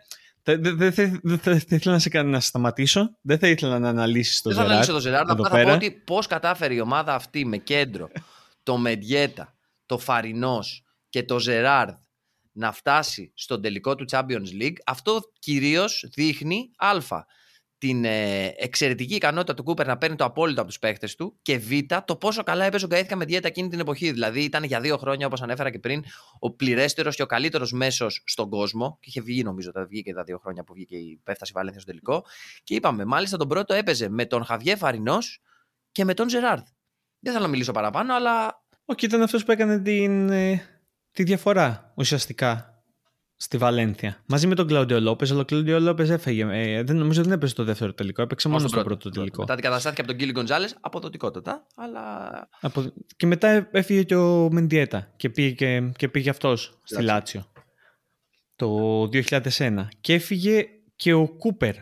[0.42, 3.48] δεν δε, δε, δε, δε- δεν θα ήθελα να σε κα- να σταματήσω δεν θα
[3.48, 5.74] ήθελα να αναλύσεις το δεν θα Ζεράρ αναλύσω το Ζεράρδ, εδώ απλά θα πω πέρα.
[5.74, 8.08] ότι πώς κατάφερε η ομάδα αυτή με κέντρο
[8.62, 9.54] το Μεντιέτα,
[9.86, 11.94] το Φαρινός και το Ζεράρδ
[12.52, 16.90] να φτάσει στον τελικό του Champions League, αυτό κυρίως δείχνει Α.
[17.78, 21.58] Την ε, εξαιρετική ικανότητα του Κούπερ να παίρνει το απόλυτο από τους παίχτε του και
[21.58, 21.70] Β.
[22.04, 24.10] το πόσο καλά έπαιζε ο Γκαέθηκα με διέτα εκείνη την εποχή.
[24.10, 26.04] Δηλαδή ήταν για δύο χρόνια, όπως ανέφερα και πριν,
[26.38, 28.98] ο πληρέστερος και ο καλύτερος μέσος στον κόσμο.
[29.00, 31.90] Και είχε βγει, νομίζω, τα βγήκε τα δύο χρόνια που βγήκε η πέφταση Βαλένθια στο
[31.90, 32.24] τελικό.
[32.62, 35.42] Και είπαμε, μάλιστα τον πρώτο έπαιζε με τον Χαβιέ Φαρινός
[35.92, 36.66] και με τον Ζεράρδ.
[37.18, 40.62] Δεν θέλω να μιλήσω παραπάνω, αλλά Όχι, ήταν αυτός που έκανε την, ε,
[41.10, 42.75] τη διαφορά ουσιαστικά
[43.36, 44.22] στη Βαλένθια.
[44.26, 46.46] Μαζί με τον Κλάουντιο Λόπες, αλλά ο Κλάουντιο Λόπες έφεγε.
[46.50, 49.40] Ε, δεν, νομίζω δεν έπαιζε το δεύτερο τελικό, έπαιξε μόνο στο πρώτο τελικό.
[49.40, 51.66] Μετά αντικαταστάθηκε από τον Γκίλι Γκοντζάλες, αποδοτικότατα.
[51.76, 52.92] Αλλά Από...
[53.16, 57.40] Και μετά έφυγε και ο Μεντιέτα και πήγε, και, και πήγε αυτός στη Λάτσιο.
[57.40, 57.64] Λάτσιο
[58.56, 59.86] το 2001.
[60.00, 60.66] Και έφυγε
[60.96, 61.74] και ο Κούπερ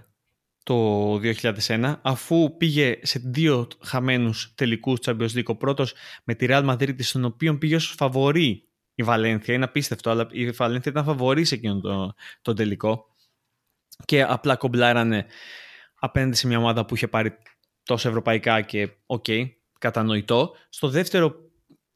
[0.62, 5.94] το 2001 αφού πήγε σε δύο χαμένους τελικούς Champions League ο πρώτος
[6.24, 10.50] με τη Real Madrid στον οποίο πήγε ως φαβορή η Βαλένθια είναι απίστευτο αλλά η
[10.50, 13.06] Βαλένθια ήταν φαβορής σε εκείνο το, το τελικό
[14.04, 15.26] και απλά κομπλάρανε
[15.94, 17.36] απέναντι σε μια ομάδα που είχε πάρει
[17.82, 19.24] τόσο ευρωπαϊκά και οκ,
[19.78, 20.54] κατανοητό.
[20.68, 21.34] Στο δεύτερο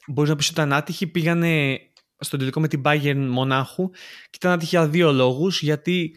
[0.07, 1.79] μπορείς να πεις ότι ήταν άτυχοι, πήγανε
[2.19, 3.91] στον τελικό με την Bayern Μονάχου
[4.31, 6.17] και ήταν άτυχοι για δύο λόγους γιατί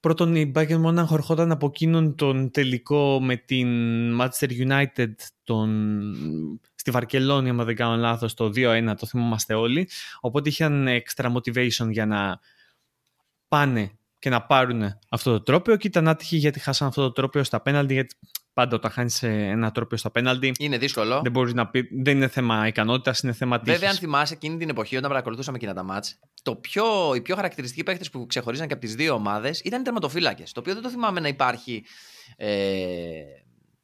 [0.00, 3.68] πρώτον η Bayern Μονάχου ερχόταν από εκείνον τον τελικό με την
[4.20, 5.12] Manchester United
[5.44, 6.00] τον...
[6.74, 9.88] στη Βαρκελόνη αν δεν κάνω λάθος το 2-1 το θυμόμαστε όλοι.
[10.20, 12.40] Οπότε είχαν extra motivation για να
[13.48, 17.44] πάνε και να πάρουν αυτό το τρόπαιο και ήταν άτυχοι γιατί χάσαν αυτό το τρόπαιο
[17.44, 18.16] στα πέναλτι γιατί
[18.60, 21.20] πάντα όταν χάνεις ε, ένα τρόπαιο στα πέναλτι είναι δύσκολο.
[21.22, 23.72] δεν μπορείς να πει, δεν είναι θέμα ικανότητας, είναι θέμα τύχης.
[23.72, 27.34] Βέβαια, αν θυμάσαι εκείνη την εποχή όταν παρακολουθούσαμε εκείνα τα μάτς, το πιο, οι πιο
[27.34, 30.52] χαρακτηριστικοί παίχτε που ξεχωρίζαν και από τις δύο ομάδες ήταν οι τερματοφύλακες.
[30.52, 31.84] Το οποίο δεν το θυμάμαι να υπάρχει
[32.36, 32.50] ε,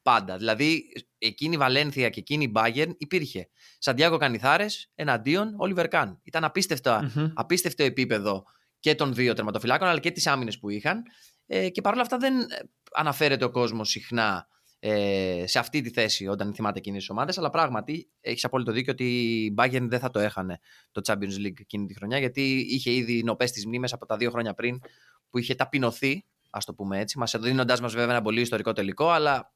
[0.01, 0.37] πάντα.
[0.37, 0.83] Δηλαδή,
[1.17, 3.49] εκείνη η Βαλένθια και εκείνη η Bayern υπήρχε.
[3.77, 6.19] Σαντιάκο Κανιθάρες εναντίον Όλιβερ Καν.
[6.23, 7.31] Ήταν απίστευτα, Μμμ.
[7.33, 8.43] απίστευτο επίπεδο
[8.79, 11.03] και των δύο τερματοφυλάκων, αλλά και τις άμυνες που είχαν.
[11.47, 12.45] Ε, και παρόλα αυτά δεν ε,
[12.93, 14.47] αναφέρεται ο κόσμος συχνά
[14.79, 17.37] ε, σε αυτή τη θέση όταν θυμάται εκείνες τις ομάδες.
[17.37, 19.05] Αλλά πράγματι έχεις απόλυτο δίκιο ότι
[19.45, 20.59] η Bayern δεν θα το έχανε
[20.91, 24.29] το Champions League εκείνη τη χρονιά, γιατί είχε ήδη νοπές τις μνήμες από τα δύο
[24.29, 24.81] χρόνια πριν
[25.29, 29.09] που είχε ταπεινωθεί, ας το πούμε έτσι, μας δίνοντάς μας βέβαια ένα πολύ ιστορικό τελικό,
[29.09, 29.53] αλλά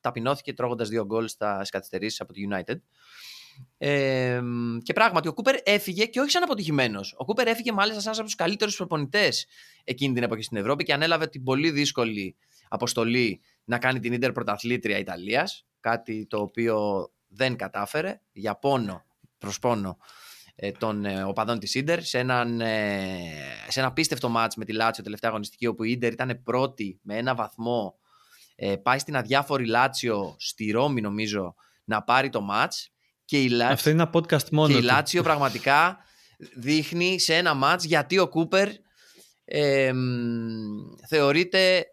[0.00, 2.76] ταπεινώθηκε τρώγοντας δύο γκολ στα καθυστερήσεις από τη United.
[3.78, 4.40] Ε,
[4.82, 7.14] και πράγματι, ο Κούπερ έφυγε και όχι σαν αποτυχημένος.
[7.18, 9.46] Ο Κούπερ έφυγε μάλιστα σαν ένας από τους καλύτερους προπονητές
[9.84, 12.36] εκείνη την εποχή στην Ευρώπη και ανέλαβε την πολύ δύσκολη
[12.68, 15.66] αποστολή να κάνει την Ίντερ πρωταθλήτρια Ιταλίας.
[15.80, 19.04] Κάτι το οποίο δεν κατάφερε για πόνο
[19.38, 19.98] προς πόνο
[20.54, 23.18] ε, των ε, οπαδών της Ίντερ σε, έναν, ε,
[23.68, 27.16] σε ένα απίστευτο ματς με τη Λάτσιο τελευταία αγωνιστική όπου η Ίντερ ήταν πρώτη με
[27.16, 27.98] ένα βαθμό
[28.54, 32.92] ε, πάει στην αδιάφορη Λάτσιο στη Ρώμη νομίζω να πάρει το μάτς
[33.24, 34.84] και η Λάτσιο, Αυτό είναι ένα podcast μόνο και η του.
[34.84, 35.98] Λάτσιο πραγματικά
[36.56, 38.68] δείχνει σε ένα μάτς γιατί ο Κούπερ
[39.44, 39.98] ε, μ,
[41.08, 41.86] θεωρείται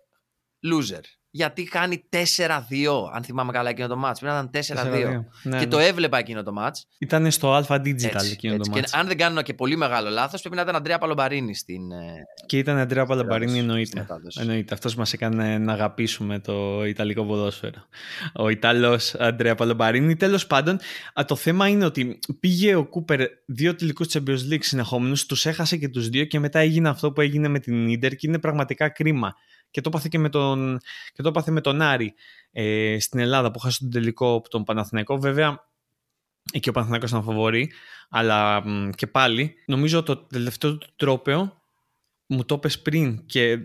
[0.73, 1.01] loser.
[1.34, 2.17] Γιατί κάνει 4-2,
[3.13, 4.20] αν θυμάμαι καλά εκείνο το μάτς.
[4.20, 5.26] Πρέπει να ήταν 4-2.
[5.44, 5.67] Ναι, και ναι.
[5.72, 6.88] το έβλεπα εκείνο το μάτς.
[6.98, 8.70] Ήταν στο Alpha Digital Έτσι, εκείνο έτσι.
[8.70, 8.94] το Και μάτς.
[8.94, 11.91] αν δεν κάνω και πολύ μεγάλο λάθος, πρέπει να ήταν Αντρέα Παλομπαρίνη στην.
[11.91, 12.13] ε,
[12.46, 14.00] Και ήταν Αντρέα Παλαμπαρίνη στην εννοείται.
[14.00, 14.41] μετάδοσης.
[14.41, 14.74] Εννοείται.
[14.74, 17.86] Αυτός μας έκανε να αγαπήσουμε το Ιταλικό ποδόσφαιρο.
[18.34, 20.15] Ο Ιταλός Αντρέα Παλαμπαρίνη.
[20.15, 20.80] Τέλος πάντων,
[21.20, 25.78] α, το θέμα είναι ότι πήγε ο Κούπερ δύο τελικούς Champions League συνεχόμενους, τους έχασε
[25.78, 28.89] και τους δύο και μετά έγινε αυτό που έγινε με την Ίντερ και είναι πραγματικά
[28.89, 29.34] κρίμα.
[29.71, 30.79] Και το έπαθε και με τον,
[31.13, 32.13] και το έπαθε με τον Άρη
[32.51, 35.17] ε, στην Ελλάδα που χάσε τον τελικό από τον Παναθηναϊκό.
[35.19, 35.67] Βέβαια,
[36.53, 37.71] εκεί ο Παναθηναϊκός ήταν φαβορή,
[38.10, 41.62] αλλά μ, και πάλι νομίζω το τελευταίο του τρόπαιο
[42.31, 43.57] μου το είπες πριν και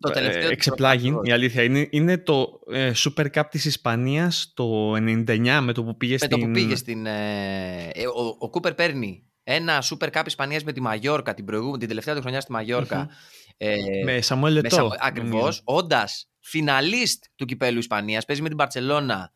[0.00, 3.64] Το τελευταίο ε, του εξεπλάγει τρόπαιο, η αλήθεια είναι, είναι το ε, Super Cup της
[3.64, 6.30] Ισπανίας το 99 με το που πήγε Με στην...
[6.30, 7.06] το που πήγε στην.
[7.06, 11.78] ε, ε, ο, ο Κούπερ παίρνει ένα Super Cup Ισπανίας με τη Μαγιόρκα την, προηγούμενη,
[11.78, 12.98] την τελευταία του χρονιά στη Μαγιόρκα.
[12.98, 13.06] Μμμ.
[13.56, 14.92] Ε, με Σαμουέλ Λετό.
[14.98, 15.30] Ακριβώς.
[15.30, 15.60] νομίζω.
[15.64, 19.32] Όντας φιναλίστ του κυπέλου Ισπανίας, παίζει με την Παρσελώνα,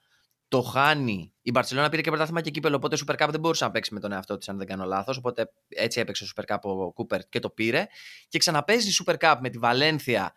[0.48, 1.33] το χάνει.
[1.42, 4.00] Η Μπαρσελόνα πήρε και πρωτάθλημα και κύπελο, οπότε Super Cup δεν μπορούσε να παίξει με
[4.00, 5.16] τον εαυτό της, αν δεν κάνω λάθος.
[5.16, 7.87] Οπότε έτσι έπαιξε Super Cup ο Κούπερ και το πήρε.
[8.29, 10.35] Και ξαναπέζει Super Cup με τη Βαλένθια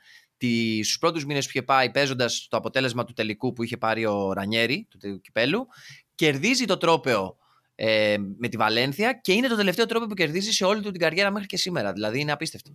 [0.84, 4.34] στους πρώτους μήνες που είχε πάει, παίζοντας το αποτέλεσμα του τελικού που είχε πάρει ο
[4.34, 5.68] Ρανιέρη του κυπέλου.
[6.16, 7.38] κερδίζει το τρόπεο
[7.76, 11.00] ε, με τη Βαλένθια και είναι το τελευταίο τρόπο που κερδίζει σε όλη του την
[11.00, 11.94] καριέρα μέχρι και σήμερα.
[11.94, 12.72] Δηλαδή είναι απίστευτο.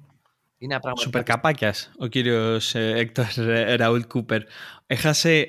[0.59, 3.27] Είναι Σούπερ καπάκιας ο κύριος Έκτορ
[3.77, 4.43] Ραούλ Κούπερ.
[4.87, 5.47] Έχασε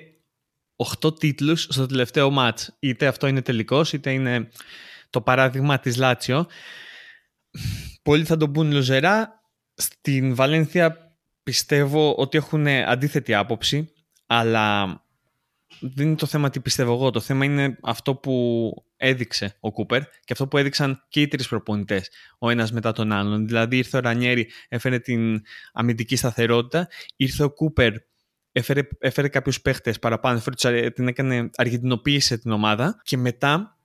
[1.02, 2.76] 8 τίτλους στο τελευταίο μάτς.
[2.80, 4.50] Είτε αυτό είναι τελικός, είτε είναι
[5.10, 6.48] το παράδειγμα της Λάτσιο.
[8.02, 9.44] Πολλοί θα τον πούν λουζερά.
[9.74, 13.94] Στην Βαλένθια πιστεύω ότι έχουν αντίθετη άποψη,
[14.26, 14.86] αλλά
[15.80, 17.12] δεν είναι το θέμα τι πιστεύω εγώ.
[17.12, 18.74] Το θέμα είναι αυτό που
[19.06, 23.12] έδειξε ο Κούπερ και αυτό που έδειξαν και οι τρεις προπονητές, ο ένας μετά τον
[23.12, 23.48] άλλον.
[23.48, 25.42] Δηλαδή, ήρθε ο Ρανιέρη, έφερε την
[25.74, 27.94] αμυντική σταθερότητα, ήρθε ο Κούπερ,
[28.52, 33.78] έφερε, έφερε κάποιους παίχτες παραπάνω, έφερε, την έκανε, αργεντινοποίησε την ομάδα και μετά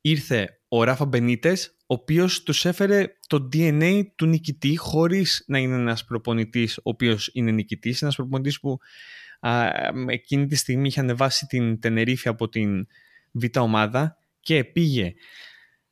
[0.00, 5.74] ήρθε ο Ράφα Μπενίτες, ο οποίος τους έφερε το DNA του νικητή, χωρίς να είναι
[5.74, 8.02] ένας προπονητής ο οποίος είναι νικητής.
[8.02, 8.78] Ένας προπονητής που
[9.40, 9.70] α,
[10.06, 12.86] εκείνη τη στιγμή είχε ανεβάσει την Τενερίφη από την
[13.40, 15.14] β' ομάδα και πήγε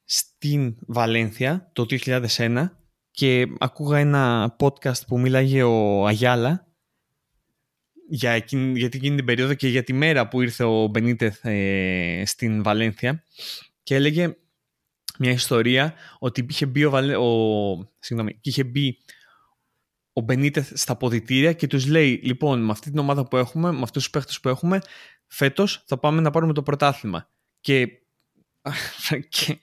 [0.04, 2.66] στην Βαλένθια το 2001
[3.10, 6.66] και ακούγα ένα podcast που μίλαγε ο Αγιάλα
[8.08, 12.22] για, εκείνη, για εκείνη την περίοδο και για τη μέρα που ήρθε ο Μπενίτεθ ε,
[12.26, 13.24] στην Βαλένθια
[13.82, 14.36] και έλεγε
[15.18, 18.98] μια ιστορία ότι είχε μπει ο, Βαλέ, ο, συγγνώμη, είχε μπει
[20.12, 23.82] ο Μπενίτεθ στα ποδητήρια και τους λέει λοιπόν με αυτή την ομάδα που έχουμε, με
[23.82, 24.80] αυτούς τους παίχτες που έχουμε
[25.26, 27.33] φέτος θα πάμε να πάρουμε το πρωτάθλημα
[27.64, 27.88] και,
[29.28, 29.58] και,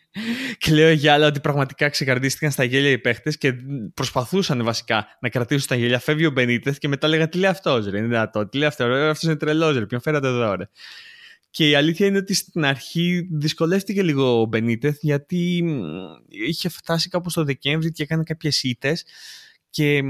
[0.58, 3.54] και λέω για άλλα ότι πραγματικά ξεκαρδίστηκαν στα γέλια οι παίχτες και
[3.94, 6.00] προσπαθούσαν βασικά να κρατήσουν τα γέλια.
[6.00, 8.48] Φεύγει ο Μπενίτεθ και μετά λέγανε Τι λέει αυτός, ρε, είναι δυνατό.
[8.48, 10.70] Τι λέει αυτό, αυτός είναι τρελός, ρε, ποιον φέρατε εδώ, ρε.
[11.50, 15.64] Και η αλήθεια είναι ότι στην αρχή δυσκολεύτηκε λίγο ο Μπενίτεθ γιατί
[16.30, 19.06] είχε φτάσει κάπου το Δεκέμβρη και έκανε κάποιες ήττες
[19.70, 20.02] και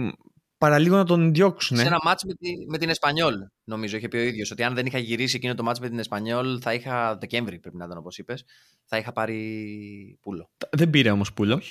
[0.62, 1.78] παραλίγο να τον διώξουν.
[1.78, 4.52] Σε ένα μάτς με, τη, με την Εσπανιόλ, νομίζω, είχε πει ο ίδιος.
[4.52, 7.18] Ότι αν δεν είχα γυρίσει εκείνο το μάτς με την Εσπανιόλ, θα είχα.
[7.18, 8.46] Δεκέμβρη πρέπει να ήταν, όπως είπες,
[8.86, 10.50] θα είχα πάρει πούλο.
[10.72, 11.62] Δεν πήρε όμως πούλο.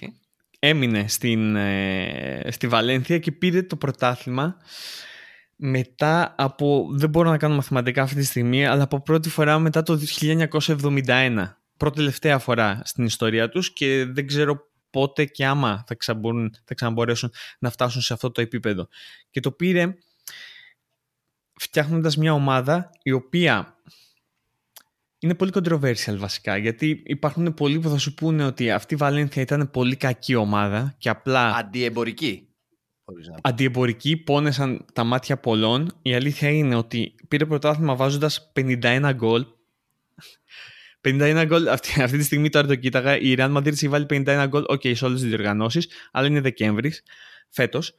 [0.58, 4.56] Έμεινε στην, ε, στη Βαλένθια και πήρε το πρωτάθλημα
[5.56, 6.88] μετά από.
[6.92, 11.56] Δεν μπορώ να κάνω μαθηματικά αυτή τη στιγμή, αλλά από πρώτη φορά μετά το 1971.
[11.76, 15.96] Πρώτη τελευταία φορά στην ιστορία τους και δεν ξέρω πότε και άμα θα,
[16.64, 18.88] θα ξαναμπορέσουν να φτάσουν σε αυτό το επίπεδο.
[19.30, 19.94] Και το πήρε
[21.54, 23.74] φτιάχνοντας μια ομάδα η οποία
[25.18, 29.42] είναι πολύ controversial βασικά, γιατί υπάρχουν πολλοί που θα σου πούνε ότι αυτή η Βαλένθια
[29.42, 31.54] ήταν πολύ κακή ομάδα και απλά...
[31.54, 32.48] Αντιεμπορική.
[33.42, 35.92] Αντιεμπορική, πόνεσαν τα μάτια πολλών.
[36.02, 39.46] Η αλήθεια είναι ότι πήρε πρωτάθλημα βάζοντας 51 γκολ
[41.04, 44.44] 51 γκολ, αυτή, αυτή τη στιγμή τώρα το κοίταγα, η Real Madrid έχει βάλει 51
[44.48, 47.02] γκολ, οκ, okay, σε όλες τις διοργανώσεις, αλλά είναι Δεκέμβρης,
[47.48, 47.94] φέτος.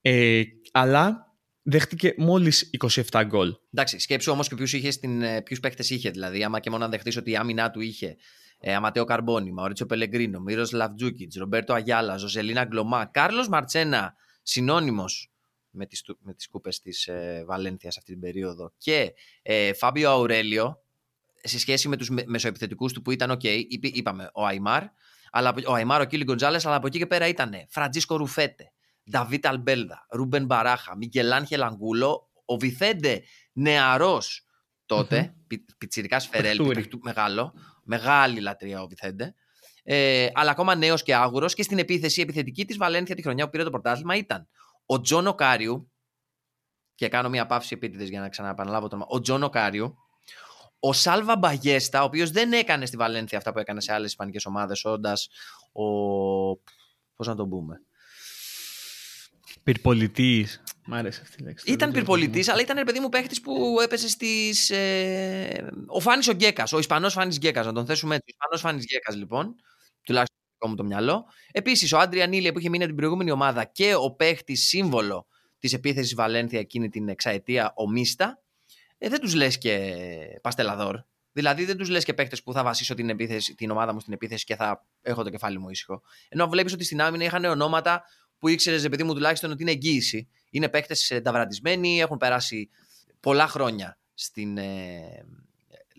[0.00, 2.70] Ε, αλλά δέχτηκε μόλις
[3.10, 3.54] 27 γκολ.
[3.72, 6.84] Εντάξει, σκέψου όμως και ποιους, είχε στην, ε, ποιους παίχτες είχε, δηλαδή άμα και μόνο
[6.84, 8.16] να δεχτείς ότι η άμυνά του είχε
[8.58, 15.32] ε, Αμεντέο Καρμπόνι, Μαουρίτσιο Πελεγκρίνο, Μίροσλαβ Τζούκιτς, Ρομπέρτο Αγιάλα, Ζοσελίν Ανγκλομά, Κάρλος Μαρτσένα, συνώνυμος
[15.70, 19.12] με τις, με τις κούπες της ε, Βαλένθιας αυτή την περίοδο και
[19.42, 20.81] ε, Φάμπιο Αουρέλιο,
[21.42, 24.82] σε σχέση με τους μεσοεπιθετικούς του που ήταν OK, είπαμε ο Αϊμάρ,
[25.30, 28.72] αλλά, ο Αϊμάρ, ο Κίλι Γκοντζάλες, αλλά από εκεί και πέρα ήταν Φρανθίσκο Ρουφέτε,
[29.10, 34.46] Νταβίτ Αλμπέλδα, Ρούμπεν Μπαράχα, Μιγκέλ Άνχελ Ανγκούλο, ο Βιθέντε νεαρός
[34.86, 35.56] τότε, mm-hmm.
[35.78, 39.34] πιτσιρικάς φερέλπις, μεγάλο, μεγάλη λατρεία ο Βιθέντε.
[39.84, 43.50] Ε, αλλά ακόμα νέος και άγουρος και στην επίθεση επιθετική της Βαλένθια τη χρονιά που
[43.50, 44.48] πήρε το πρωτάθλημα ήταν
[44.86, 45.92] ο Τζον ο Κάριου.
[46.94, 49.10] Και κάνω μια παύση επίτηδες για να ξαναεπαναλάβω το όνομα.
[49.10, 49.96] Ο Τζον ο Κάριου,
[50.84, 54.46] ο Σάλβα Μπαγέστα, ο οποίος δεν έκανε στη Βαλένθια αυτά που έκανε σε άλλες ισπανικές
[54.46, 55.28] ομάδες, όντας
[55.72, 55.84] ο.
[57.16, 57.80] Πώς να τον πούμε.
[59.62, 60.62] Πυρπολιτής.
[60.86, 61.72] Μ' άρεσε αυτή η λέξη.
[61.72, 64.70] Ήταν πυρπολιτής, αλλά ήταν παιδί μου παίχτης που έπεσε στις.
[64.70, 65.70] Ε...
[65.86, 68.26] Ο Φάνης ο Γκέκας, ο Ισπανός Φάνης Γκέκας, να τον θέσουμε έτσι.
[68.30, 69.54] Ο Ισπανός Φάνης Γκέκας, λοιπόν.
[70.02, 71.24] Τουλάχιστον το μου το μυαλό.
[71.52, 75.26] Επίσης, ο Άντρια Νίλια που είχε μείνει από την προηγούμενη ομάδα και ο παίχτης σύμβολο
[75.58, 78.41] της επίθεσης Βαλένθια εκείνη την εξαετία, ο Μίστα
[79.04, 79.94] ε, δεν τους λες και
[80.42, 81.00] παστελαδόρ.
[81.32, 84.12] Δηλαδή δεν τους λες και παίχτε που θα βασίσω την, επίθεση, την ομάδα μου στην
[84.12, 86.02] επίθεση και θα έχω το κεφάλι μου ήσυχο.
[86.28, 88.04] Ενώ βλέπεις ότι στην άμυνα είχαν ονόματα
[88.38, 90.28] που ήξερες, παιδί μου, τουλάχιστον ότι είναι εγγύηση.
[90.50, 92.70] Είναι παίχτε ταυρατισμένοι, έχουν περάσει
[93.20, 95.24] πολλά χρόνια στην ε,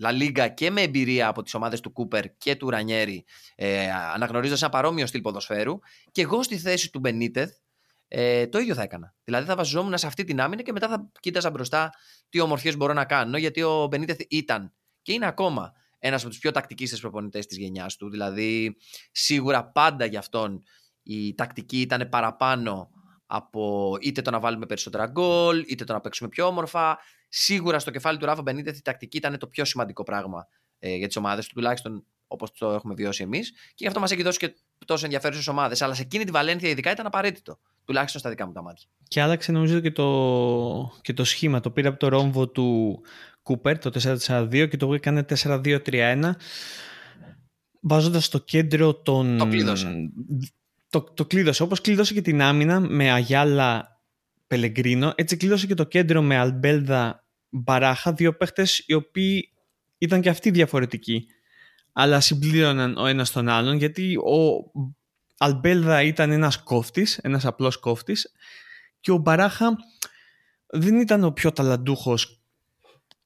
[0.04, 4.62] La Liga και με εμπειρία από τις ομάδες του Κούπερ και του Ρανιέρη, ε, αναγνωρίζοντας
[4.62, 5.80] ένα παρόμοιο στυλ ποδοσφαίρου.
[6.12, 7.52] Και εγώ στη θέση του Μπενίτεθ
[8.08, 9.16] ε, το ίδιο θα έκανα.
[9.24, 11.94] Δηλαδή θα βασιζόμουν σε αυτή την άμυνα και μετά θα κοίταζα μπροστά
[12.30, 13.38] τι ομορφιές μπορώ να κάνω.
[13.38, 17.96] Γιατί ο Μπενίτεθ ήταν και είναι ακόμα ένας από τους πιο τακτικίστες προπονητές της γενιάς
[17.96, 18.10] του.
[18.10, 18.78] Δηλαδή,
[19.12, 20.64] σίγουρα πάντα για αυτόν
[21.04, 22.90] η τακτική ήταν παραπάνω
[23.26, 27.00] από είτε το να βάλουμε περισσότερα γκολ, είτε το να παίξουμε πιο όμορφα.
[27.30, 30.48] Σίγουρα στο κεφάλι του Ράφα Μπενίτεθ η τακτική ήταν το πιο σημαντικό πράγμα
[30.80, 33.52] ε, για τις ομάδες του, τουλάχιστον όπως το έχουμε βιώσει εμείς.
[33.52, 34.54] Και γι' αυτό μας έχει δώσει και
[34.86, 35.82] τόσο ενδιαφέρουσες ομάδες.
[35.82, 37.60] Αλλά σε εκείνη τη Βαλένθια ειδικά ήταν απαραίτητο.
[37.86, 38.88] Τουλάχιστον στα δικά μου τα μάτια.
[39.08, 41.60] Και άλλαξε νομίζω και το, και το σχήμα.
[41.60, 43.00] Το πήρε από το ρόμβο του
[43.42, 46.32] Κούπερ το 4-4-2 και το έκανε 4-2-3-1
[47.80, 49.38] βάζοντας στο κέντρο τον.
[49.38, 50.12] Το κλείδωσε.
[50.90, 51.64] Το, το κλείδωσε.
[51.64, 54.02] Όπως κλείδωσε και την άμυνα με Αγιάλα
[54.48, 59.50] Πελεγκρίνο, έτσι κλείδωσε και το κέντρο με Αλμπέλδα Μπαράχα, δύο παίχτες οι οποίοι
[59.98, 61.26] ήταν και αυτοί διαφορετικοί.
[61.94, 64.72] Αλλά συμπλήρωναν ο ένας τον άλλον γιατί ο
[65.38, 68.32] Αλμπέλδα ήταν ένας κόφτης, ένας απλός κόφτης,
[69.00, 69.78] και ο Μπαράχα
[70.66, 72.42] δεν ήταν ο πιο ταλαντούχος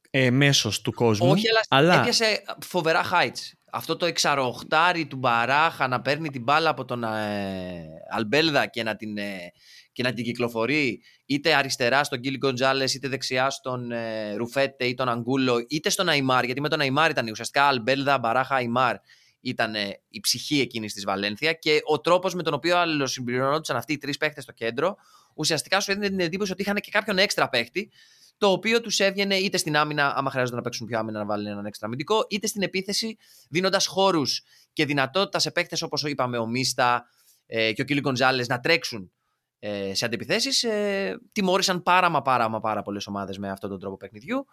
[0.10, 1.30] ε, μέσος του κόσμου.
[1.30, 2.00] Όχι, αλλά, αλλά...
[2.00, 7.88] έπιασε φοβερά heights αυτό το εξαροχτάρι του Μπαράχα να παίρνει την μπάλα από τον ε,
[8.10, 9.52] Αλμπέλδα και να, την, ε,
[9.98, 14.94] και να την κυκλοφορεί είτε αριστερά στον Γκίλι Γκοντζάλε, είτε δεξιά στον ε, Ρουφέτε ή
[14.94, 18.96] τον Αγκούλο, είτε στον Αϊμάρ, γιατί με τον Αϊμάρ ήταν ουσιαστικά Αλμπέλδα, Μπαράχα, Αϊμάρ
[19.40, 19.74] ήταν
[20.10, 24.18] η ψυχή εκείνης της Βαλένθια και ο τρόπος με τον οποίο αλληλοσυμπληρωνόντουσαν αυτοί οι τρεις
[24.18, 24.96] παίχτες στο κέντρο,
[25.34, 27.92] ουσιαστικά σου έδινε την εντύπωση ότι είχαν και κάποιον έξτρα παίχτη
[28.38, 31.46] το οποίο τους έβγαινε είτε στην άμυνα, άμα χρειάζεται να παίξουν πιο άμυνα, να βάλουν
[31.46, 33.18] έναν έξτρα αμυντικό, είτε στην επίθεση,
[33.50, 37.06] δίνοντας χώρους και δυνατότητα σε παίκτε όπως είπαμε, ο Μίστα
[37.46, 39.12] ε, και ο Κίλι Γκοντζάλε να τρέξουν
[39.60, 40.64] ε, σε αντιπιθέσεις.
[40.64, 44.46] Ε, τιμώρησαν πάρα μα πάρα μα πάρα πολλές ομάδες με αυτόν τον τρόπο παιχνιδιού.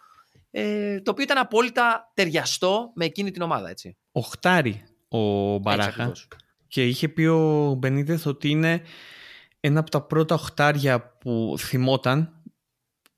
[0.51, 3.69] Ε, το οποίο ήταν απόλυτα ταιριαστό με εκείνη την ομάδα.
[3.69, 3.97] Έτσι.
[4.13, 6.13] Οχτάρι ο Μπαράχα.
[6.69, 8.83] και είχε πει ο Μπενίδεθ ότι είναι
[9.61, 12.43] ένα από τα πρώτα οχτάρια που θυμόταν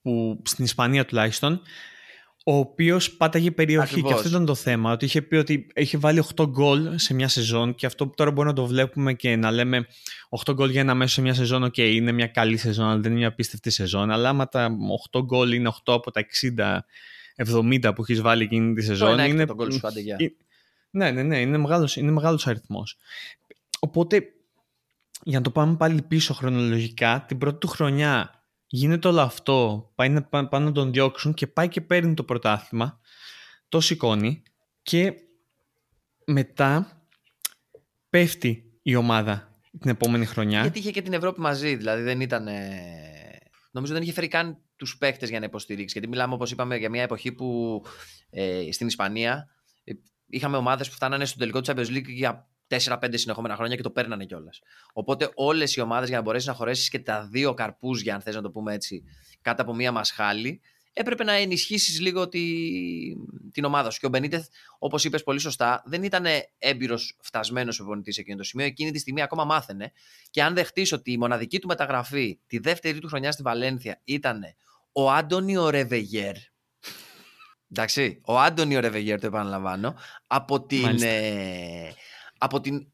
[0.03, 1.63] που, στην Ισπανία τουλάχιστον,
[2.49, 3.89] ο οποίος πάταγε περιοχή.
[3.89, 4.11] Ακριβώς.
[4.11, 4.93] Και αυτό ήταν το θέμα.
[4.93, 8.31] Ότι είχε πει ότι έχει βάλει 8 γκολ σε μια σεζόν και αυτό που τώρα
[8.31, 9.87] μπορούμε να το βλέπουμε και να λέμε
[10.45, 13.01] 8 γκολ για ένα μέσο σε μια σεζόν, OK, okay, είναι μια καλή σεζόν, αλλά
[13.01, 14.11] δεν είναι μια απίστευτη σεζόν.
[14.11, 14.71] Αλλά άμα τα
[15.13, 16.27] 8 γκολ είναι 8 από τα
[17.85, 19.19] 60-70 που έχεις βάλει εκείνη τη σεζόν.
[19.19, 20.17] είναι το γκολ σου, άντε, για.
[20.91, 22.97] Ναι, ναι, ναι, είναι μεγάλος, είναι μεγάλος αριθμός.
[23.81, 24.23] Οπότε,
[25.23, 28.36] για να το πάμε πάλι πίσω χρονολογικά, την πρώτη του χρονιά
[28.67, 33.01] γίνεται όλο αυτό, πάει να, πάνε να τον διώξουν και πάει και παίρνει το πρωτάθλημα,
[33.69, 34.43] το σηκώνει
[34.83, 35.15] και
[36.25, 37.01] μετά
[38.11, 39.51] πέφτει η ομάδα
[39.81, 40.61] την επόμενη χρονιά.
[40.61, 42.49] Γιατί είχε και την Ευρώπη μαζί, δηλαδή δεν ήταν...
[43.71, 45.93] Νομίζω δεν είχε φέρει καν τους παίχτες για να υποστηρίξει.
[45.93, 47.83] Γιατί μιλάμε, όπως είπαμε, για μια εποχή που
[48.31, 49.49] ε, στην Ισπανία
[49.85, 49.93] ε,
[50.27, 53.91] είχαμε ομάδες που φτάνανε στο τελικό του Champions League για 4-5 συνεχόμενα χρόνια και το
[53.91, 54.61] παίρνανε κιόλας.
[54.93, 58.35] Οπότε όλες οι ομάδες για να μπορέσεις να χωρέσεις και τα δύο καρπούζια, αν θες
[58.35, 59.05] να το πούμε έτσι,
[59.41, 60.61] κάτω από μία μασχάλη,
[60.99, 62.41] έπρεπε να ενισχύσεις λίγο τη,
[63.53, 64.01] την ομάδα σου.
[64.01, 64.47] Και ο Μπενίτεθ,
[64.79, 66.25] όπως είπες πολύ σωστά, δεν ήταν
[66.59, 68.67] έμπειρος φτασμένος προπονητής σε εκείνο το σημείο.
[68.67, 69.93] Εκείνη τη στιγμή ακόμα μάθαινε.
[70.31, 74.43] Και αν δεχτείς ότι η μοναδική του μεταγραφή τη δεύτερη του χρονιά στη Βαλένθια ήταν
[74.93, 76.35] ο Άντωνιο Ρεβεγέρ.
[77.71, 79.95] Εντάξει, ο Άντωνιο Ρεβεγέρ, το επαναλαμβάνω,
[80.27, 81.93] από την, ε,
[82.39, 82.87] από την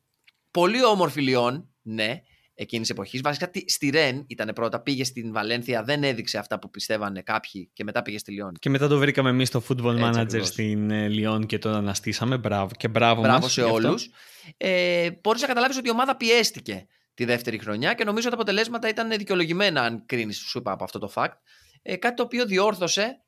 [0.51, 2.23] πολύ όμορφη Λιόν, ναι,
[2.55, 3.21] εκείνης εποχής.
[3.21, 7.85] Βασικά στη Ρεν ήταν πρώτα, πήγε στην Βαλένθια, δεν έδειξε αυτά που πιστεύανε κάποιοι και
[7.85, 8.55] μετά πήγε στη Λιόν.
[8.59, 12.37] Και μετά το βρήκαμε εμείς στο football manager στην ε, Λιόν και τον αναστήσαμε.
[12.37, 14.11] Μπράβο και μπράβο, μπράβο μας σε όλους.
[14.57, 18.43] Ε, Μπορείς να καταλάβεις ότι η ομάδα πιέστηκε τη δεύτερη χρονιά και νομίζω ότι τα
[18.43, 21.37] αποτελέσματα ήταν δικαιολογημένα, αν κρίνεις, σου είπα από αυτό το fact.
[21.83, 23.23] Ε, κάτι το οποίο διόρθωσε,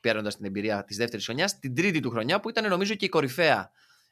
[0.00, 3.08] παίρνοντα την εμπειρία της δεύτερης χρονιάς, την τρίτη του χρονιά, που ήταν νομίζω και η
[3.08, 3.70] κορυφαία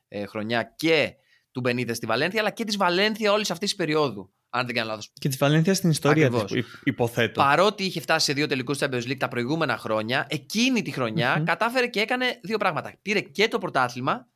[0.08, 1.14] ε, χρονιά και
[1.50, 4.32] του Μπενίδες στη Βαλένθια, αλλά και της Βαλένθια όλης αυτής της περίοδου.
[4.50, 5.12] Αν δεν κάνω λάθος.
[5.20, 7.40] Και της Βαλένθιας στην ιστορία της, υποθέτω.
[7.42, 11.86] Παρότι είχε φτάσει σε δύο τελικούς Champions League τα προηγούμενα χρόνια, εκείνη τη χρονια κατάφερε
[11.86, 12.94] και έκανε δύο πράγματα.
[13.02, 14.28] Πήρε και το πρωτάθλημα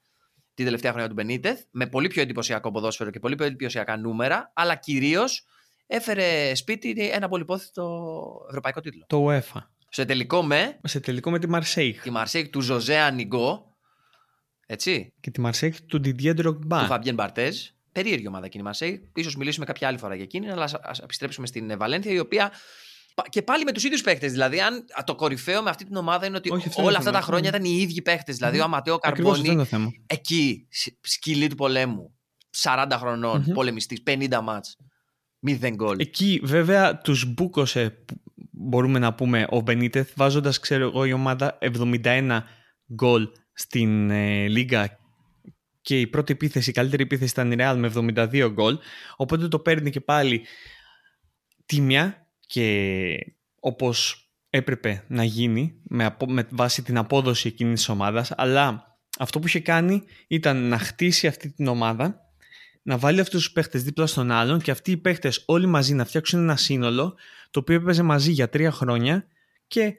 [0.54, 4.52] την τελευταία χρονιά του Μπενίτεθ, με πολύ πιο εντυπωσιακό ποδόσφαιρο και πολύ πιο εντυπωσιακά νούμερα,
[4.54, 5.44] αλλά κυρίως
[5.86, 9.04] έφερε σπίτι ένα πολυπόθητο ευρωπαϊκό τίτλο.
[9.06, 9.60] Το UEFA.
[9.88, 10.78] Σε τελικό με.
[10.84, 12.02] Σε τελικό με τη Μαρσέιγ.
[12.02, 13.71] Τη Μαρσέιγ του Ζοζέ Ανιγκό,
[14.72, 15.12] έτσι.
[15.20, 16.78] Και τη Μαρσέιγ του Didier Drogba.
[16.80, 17.56] Του Φαμπιέν Μπαρτέζ.
[17.92, 19.10] Περίεργη ομάδα εκείνη η Μαρσέη.
[19.22, 22.52] σω μιλήσουμε κάποια άλλη φορά για εκείνη, αλλά ας επιστρέψουμε στην Βαλένθια, η οποία.
[23.28, 24.30] Και πάλι με τους ίδιους παίχτες.
[24.30, 27.48] Δηλαδή, αν το κορυφαίο με αυτή την ομάδα είναι ότι Όχι, όλα αυτά τα χρόνια
[27.48, 28.36] ήταν οι ίδιοι παίχτες.
[28.36, 29.66] Δηλαδή, ο Αματέο Καρμπόνι.
[30.06, 30.66] Εκεί,
[31.00, 32.14] σκυλή του πολέμου.
[32.56, 33.52] 40 χρονών, mm-hmm.
[33.52, 34.76] πολεμιστής, 50 μάτς.
[35.46, 35.98] 0 γκολ.
[35.98, 38.04] Εκεί, βέβαια, τους μπούκωσε,
[38.50, 42.40] μπορούμε να πούμε, ο Μπενίτεθ, βάζοντας, ξέρω εγώ, η ομάδα 71
[42.94, 44.98] γκολ στην ε, Λίγκα
[45.82, 48.78] και η πρώτη επίθεση, η καλύτερη επίθεση ήταν η Real με 72 γκολ.
[49.16, 50.42] Οπότε το παίρνει και πάλι
[51.66, 53.16] τίμια και
[53.60, 58.32] όπως έπρεπε να γίνει με, με βάση την απόδοση εκείνης της ομάδας.
[58.36, 62.20] Αλλά αυτό που είχε κάνει ήταν να χτίσει αυτή την ομάδα,
[62.82, 66.04] να βάλει αυτούς τους παίχτες δίπλα στον άλλον και αυτοί οι παίχτες όλοι μαζί να
[66.04, 67.14] φτιάξουν ένα σύνολο
[67.50, 69.26] το οποίο έπαιζε μαζί για τρία χρόνια
[69.66, 69.94] και,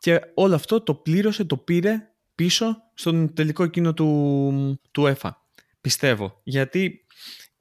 [0.00, 5.46] και όλο αυτό το πλήρωσε, το πήρε πίσω στον τελικό εκείνο του, του ΕΦΑ.
[5.80, 6.40] Πιστεύω.
[6.42, 7.06] Γιατί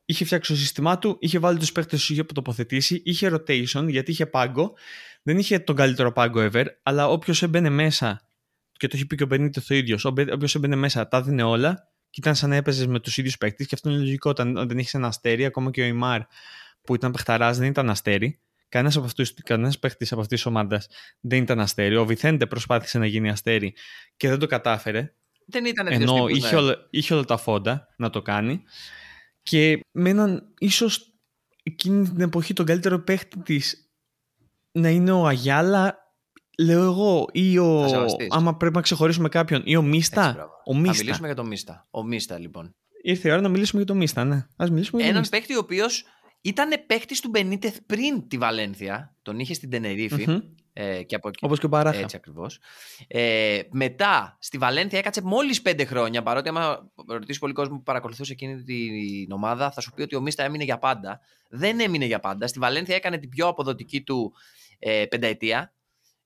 [0.06, 4.12] είχε φτιάξει το σύστημά του, είχε βάλει τους παίχτε που είχε τοποθετήσει, είχε rotation γιατί
[4.12, 4.74] είχε πάγκο.
[5.24, 8.30] Δεν είχε τον καλύτερο πάγκο ever, αλλά όποιος έμπαινε μέσα,
[8.72, 11.88] και το έχει πει και ο Μπενίτες το ίδιο, όποιος έμπαινε μέσα τα δίνει όλα
[12.10, 13.64] και ήταν σαν να έπαιζες με τους ίδιους παίχτε.
[13.64, 16.22] Και αυτό είναι λογικό όταν δεν είχε ένα αστέρι, ακόμα και ο Ιμάρ
[16.82, 18.40] που ήταν παιχταράς δεν ήταν αστέρι.
[18.70, 20.88] Κανένας από αυτούς, κανένας παίχτης από αυτής της ομάδας
[21.20, 21.96] δεν ήταν αστέρι.
[21.96, 23.76] Ο Βιθέντε προσπάθησε να γίνει αστέρι
[24.18, 25.14] και δεν το κατάφερε.
[25.46, 26.62] Δεν ήταν Ενώ είχε, ναι.
[26.62, 28.64] όλα, είχε όλα τα φόντα να το κάνει.
[29.42, 31.14] Και με έναν ίσως
[31.64, 33.92] εκείνη την εποχή τον καλύτερο παίχτη της
[34.72, 35.98] να είναι ο Αγιάλα,
[36.60, 37.86] λέω εγώ, ή ο.
[38.30, 40.50] Άμα πρέπει να ξεχωρίσουμε κάποιον, ή ο Μίστα.
[40.66, 40.94] ο Μίστα.
[40.94, 41.88] Θα μιλήσουμε για τον Μίστα.
[41.92, 42.76] Ο Μίστα, λοιπόν.
[43.02, 44.46] Ήρθε η ώρα να μιλήσουμε για τον Μίστα, ναι.
[44.58, 46.06] Ας μιλήσουμε για Έναν παίχτη ο οποίος
[46.42, 49.16] ήταν παίχτης του Μπενίτεθ πριν τη Βαλένθια.
[49.22, 50.42] Τον είχε στην τενεριφη
[50.74, 52.00] Ε, και από Όπως και ο Μπαράχα.
[52.00, 52.60] Έτσι ακριβώς.
[53.08, 56.24] Ε, μετά στη Βαλένθια έκατσε μόλις πέντε χρόνια.
[56.24, 60.22] Παρότι, άμα ρωτήσει πολύ κόσμο που παρακολουθούσε εκείνη την ομάδα, θα σου πει ότι ο
[60.22, 61.20] Μίστα έμεινε για πάντα.
[61.50, 62.48] Δεν έμεινε για πάντα.
[62.48, 64.34] Στη Βαλένθια έκανε την πιο αποδοτική του
[64.80, 65.74] ε, πενταετία.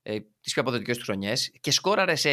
[0.02, 1.52] Ε, τις πιο αποδοτικές του χρονιές.
[1.60, 2.30] Και σκόραρε σε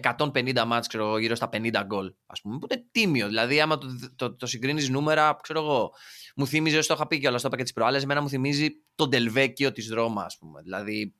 [0.00, 3.26] 150 μάτς, ξέρω εγώ, γύρω στα 50 γκολ, ας πούμε, που είναι τίμιο.
[3.26, 5.92] Δηλαδή, άμα το, το, το συγκρίνεις νούμερα, ξέρω εγώ,
[6.36, 8.28] μου θυμίζει, όσο το είχα πει και όλα, το είπα και τις προάλλες, εμένα μου
[8.28, 10.62] θυμίζει τον Τελβέκιο της Ρώμα, ας πούμε.
[10.62, 11.14] Δηλαδή,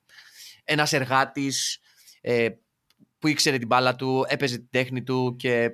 [0.63, 1.79] ένας εργάτης
[2.21, 2.49] ε,
[3.19, 5.69] που ήξερε την μπάλα του, έπαιζε την τέχνη του και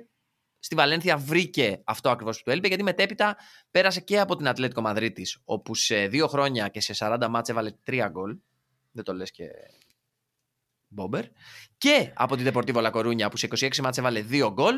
[0.58, 3.36] στη Βαλένθια βρήκε αυτό ακριβώς που του έλειπε, γιατί μετέπειτα
[3.70, 7.70] πέρασε και από την Ατλέτικο Μαδρίτης, όπου σε δύο χρόνια και σε 40 μάτς έβαλε
[7.82, 8.38] τρία γκολ.
[8.90, 9.44] Δεν το λες και
[10.90, 11.24] Μπόμπερ.
[11.78, 14.74] Και από την Deportivo La Coruña που σε 26 μάτς έβαλε 2 γκολ.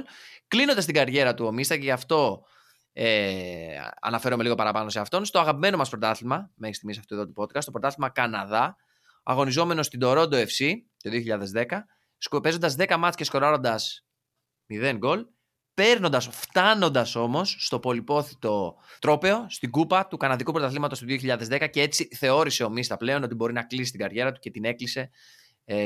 [0.48, 2.44] Κλείνοντας την καριέρα του ο Μίστα και γι' αυτό
[2.92, 5.24] ε, αναφέρομαι λίγο παραπάνω σε αυτόν.
[5.24, 8.76] Στο αγαπημένο μας πρωτάθλημα, μέχρι στιγμής αυτό εδώ του podcast, το πρωτάθλημα Καναδά,
[9.22, 11.10] αγωνιζόμενος στην Toronto FC το
[12.28, 14.04] 2010, παίζοντας 10 μάτς και σκοράροντας
[14.66, 15.26] 0 γκολ,
[15.74, 22.08] παίρνοντας, φτάνοντας όμως στο πολυπόθητο τρόπεο, στην κούπα του Καναδικού Πρωταθλήματος του 2010 και έτσι
[22.16, 25.10] θεώρησε ο Μίστα πλέον ότι μπορεί να κλείσει την καριέρα του και την έκλεισε ε,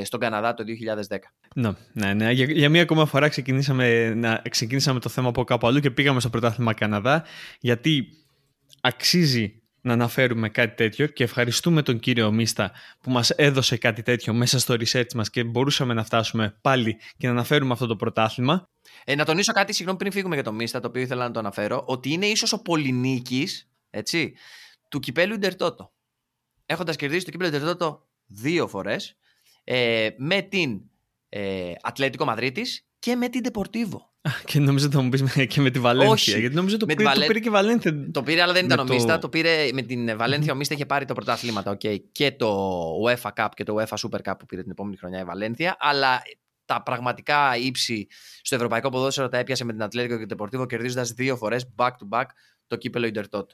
[0.03, 0.63] στον Καναδά το
[1.09, 1.17] 2010.
[1.55, 2.31] Ναι, ναι, ναι.
[2.31, 6.19] Για, για μία ακόμα φορά ξεκινήσαμε, να, ξεκινήσαμε το θέμα από κάπου αλλού και πήγαμε
[6.19, 7.23] στο πρωτάθλημα Καναδά
[7.59, 8.07] γιατί
[8.81, 14.33] αξίζει να αναφέρουμε κάτι τέτοιο και ευχαριστούμε τον κύριο Μίστα που μας έδωσε κάτι τέτοιο
[14.33, 18.69] μέσα στο research μας και μπορούσαμε να φτάσουμε πάλι και να αναφέρουμε αυτό το πρωτάθλημα.
[19.05, 21.39] Ε, να τονίσω κάτι, συγγνώμη πριν φύγουμε για τον Μίστα, το οποίο ήθελα να το
[21.39, 24.33] αναφέρω, ότι είναι ίσως ο πολυνίκης, έτσι,
[24.89, 25.93] του κυπέλου Ιντερτότο.
[26.65, 29.17] Έχοντας κερδίσει το κυπέλου Ιντερτότο δύο φορές,
[29.69, 30.81] ε, με την
[31.29, 34.11] ε, Ατλέτικο Μαδρίτης και με την Ντεπορτίβο.
[34.45, 36.13] Και νομίζω θα μου πεις και με τη Βαλένθια.
[36.13, 37.19] Όχι, γιατί νομίζω το, πήρε, Βαλέ...
[37.19, 38.11] το πήρε και η Βαλένθια.
[38.11, 39.19] Το πήρε, αλλά δεν ήταν ο Μίστα.
[39.19, 40.53] Το πήρε με την Βαλένθια.
[40.53, 41.77] Ο Μίστα είχε πάρει το πρωτάθληματα.
[41.77, 41.97] Okay.
[42.11, 45.23] Και το UEFA Cup και το UEFA Super Cup που πήρε την επόμενη χρονιά η
[45.23, 45.75] Βαλένθια.
[45.79, 46.21] Αλλά
[46.65, 48.07] τα πραγματικά ύψη
[48.41, 51.89] στο ευρωπαϊκό ποδόσφαιρο τα έπιασε με την Ατλέτικο και την Ντεπορτίβο κερδίζοντας δύο φορές back
[51.89, 52.25] to back
[52.67, 53.51] το κύπελο Ιντερτότ.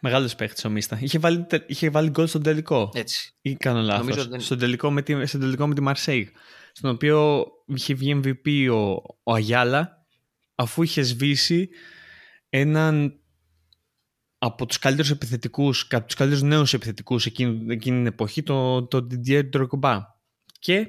[0.00, 0.98] Μεγάλος παίχτης ο Μίστα.
[1.00, 2.90] Είχε βάλει, είχε βάλει γκολ στον τελικό.
[2.94, 3.34] Έτσι.
[3.40, 4.28] Ή κάνω λάθος.
[4.28, 4.40] Δεν...
[4.40, 6.30] Στον, τελικό με τη, στον τελικό με τη Μαρσέη.
[6.72, 8.90] Στον οποίο είχε βγει MVP ο,
[9.22, 10.06] ο Αγιάλα
[10.54, 11.68] αφού είχε σβήσει
[12.48, 13.18] έναν
[14.38, 19.06] από τους καλύτερους επιθετικούς, από τους καλύτερους νέους επιθετικούς εκείνη, εκείνη την εποχή, το, το
[19.10, 20.00] Didier Drogba.
[20.58, 20.86] Και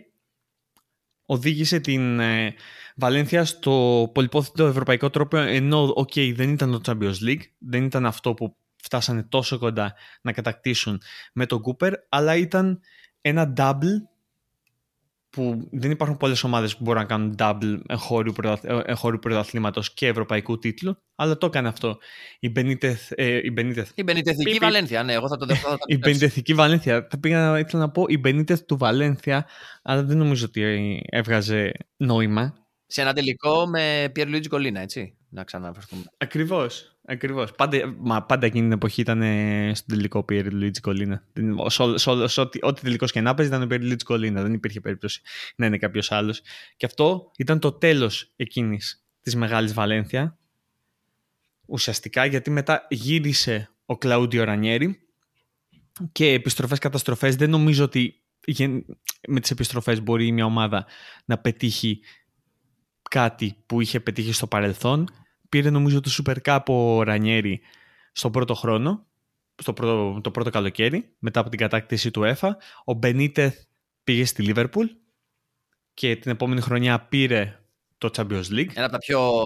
[1.25, 2.53] οδήγησε την ε,
[2.95, 8.05] Βαλένθια στο πολυπόθητο ευρωπαϊκό τρόπαιο ενώ, OK, okay, δεν ήταν το Champions League, δεν ήταν
[8.05, 11.01] αυτό που φτάσανε τόσο κοντά να κατακτήσουν
[11.33, 12.79] με τον Κούπερ, αλλά ήταν
[13.21, 14.01] ένα double
[15.29, 17.79] που δεν υπάρχουν πολλές ομάδες που μπορούν να κάνουν double
[18.85, 21.97] εγχώριου πρωταθλήματος και ευρωπαϊκού τίτλου, αλλά το έκανε αυτό
[22.39, 23.11] η Μπενίτεθ.
[23.15, 23.91] Ε, η, Μπενίτεθ.
[23.95, 25.77] η Μπενίτεθική Βαλένθια, ναι, εγώ θα το δεχτώ.
[25.85, 27.07] η Μπενίτεθική Βαλένθια.
[27.09, 29.47] Θα πήγα, ήθελα να πω η Μπενίτεθ του Βαλένθια,
[29.81, 32.53] αλλά δεν νομίζω ότι έβγαζε νόημα.
[32.87, 36.03] Σε ένα τελικό με Πιέρ Λουίτζι Κολίνα, έτσι, να ξαναφερθούμε.
[36.17, 36.94] Ακριβώς.
[37.07, 37.51] Ακριβώς.
[37.51, 39.21] Πάντα, μα πάντα εκείνη την εποχή ήταν
[39.75, 41.23] στον τελικό Πιέρ Λουίτζι Κολίνα.
[42.61, 44.41] Ό,τι τελικός και να παίζει ήταν ο Πιέρ Λουίτζι Κολίνα.
[44.41, 45.21] Δεν υπήρχε περίπτωση
[45.55, 46.41] να είναι κάποιος άλλος.
[46.77, 50.37] Και αυτό ήταν το τέλος εκείνης της μεγάλης Βαλένθια.
[51.65, 54.99] Ουσιαστικά γιατί μετά γύρισε ο Κλαούντιο Ρανιέρη
[56.11, 58.23] και επιστροφές καταστροφές δεν νομίζω ότι
[59.27, 60.85] με τις επιστροφές μπορεί μια ομάδα
[61.25, 61.99] να πετύχει
[63.09, 65.07] κάτι που είχε πετύχει στο παρελθόν
[65.55, 67.61] πήρε νομίζω το Super Cup ο Ρανιέρη
[68.11, 69.05] στον πρώτο χρόνο,
[69.55, 72.57] στο πρώτο, το πρώτο καλοκαίρι, μετά από την κατάκτηση του ΕΦΑ.
[72.83, 73.63] Ο Μπενίτεθ
[74.03, 74.85] πήγε στη Λίβερπουλ
[75.93, 77.59] και την επόμενη χρονιά πήρε
[77.97, 78.69] το Champions League.
[78.73, 79.43] Ένα από τα πιο,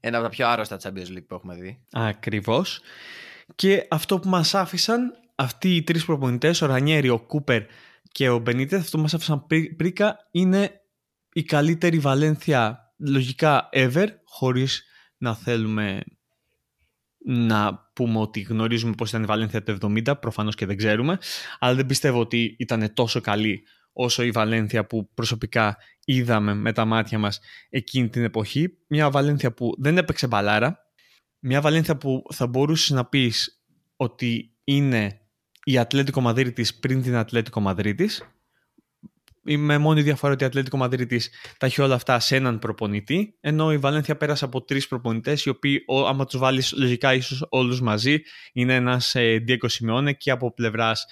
[0.00, 1.84] ένα από τα πιο άρρωστα Champions League που έχουμε δει.
[1.92, 2.80] Ακριβώς.
[3.54, 7.62] Και αυτό που μας άφησαν αυτοί οι τρεις προπονητές, ο Ρανιέρη, ο Κούπερ
[8.12, 10.80] και ο Μπενίτεθ, αυτό που μας άφησαν πρίκα είναι
[11.32, 14.84] η καλύτερη Βαλένθια λογικά ever, χωρίς
[15.18, 16.02] να θέλουμε
[17.28, 21.18] να πούμε ότι γνωρίζουμε πώς ήταν η Βαλένθια το 70, προφανώς και δεν ξέρουμε,
[21.58, 23.62] αλλά δεν πιστεύω ότι ήταν τόσο καλή
[23.92, 28.76] όσο η Βαλένθια που προσωπικά είδαμε με τα μάτια μας εκείνη την εποχή.
[28.86, 30.78] Μια Βαλένθια που δεν έπαιξε μπαλάρα,
[31.38, 33.64] μια Βαλένθια που θα μπορούσες να πεις
[33.96, 35.20] ότι είναι
[35.64, 38.22] η Ατλέτικο Μαδρίτης πριν την Ατλέτικο Μαδρίτης
[39.46, 41.20] με μόνη διαφορά ότι η Ατλέτικο Μαδρίτη
[41.58, 45.48] τα έχει όλα αυτά σε έναν προπονητή, ενώ η Βαλένθια πέρασε από τρεις προπονητές, οι
[45.48, 48.20] οποίοι, άμα τους βάλεις λογικά ίσως όλους μαζί,
[48.52, 51.06] είναι ένας ε, Diego Simeone και από πλευράς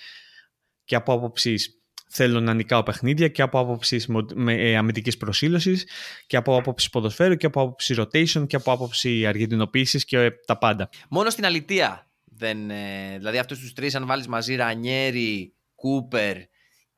[0.85, 1.79] και από άποψης
[2.09, 4.09] θέλω να νικάω παιχνίδια και από άποψης
[4.47, 5.87] ε, αμυντικής προσήλωσης
[6.27, 10.89] και από άποψης ποδοσφαίρου και από άποψης rotation και από άποψη αργεντινοποίησης και τα πάντα.
[11.09, 12.71] Μόνο στην αλητεία δεν.
[12.71, 16.37] Ε, δηλαδή αυτούς τους τρεις, αν βάλεις μαζί Ρανιέρι, Κούπερ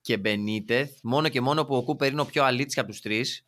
[0.06, 3.46] και Μπενίτεθ, μόνο και μόνο που ο Κούπερ είναι ο πιο αλήτη από τους τρεις.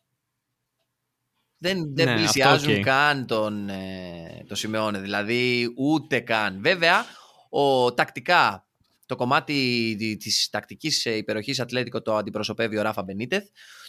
[1.57, 6.61] Δεν, δεν ναι, πλησιάζουν καν τον, ε, το Σιμεώνε, δηλαδή ούτε καν.
[6.61, 7.05] Βέβαια,
[7.49, 8.67] ο, τακτικά
[9.05, 13.47] το κομμάτι της τακτικής υπεροχής Ατλέτικο το αντιπροσωπεύει ο Ράφα Μπενίτεθ.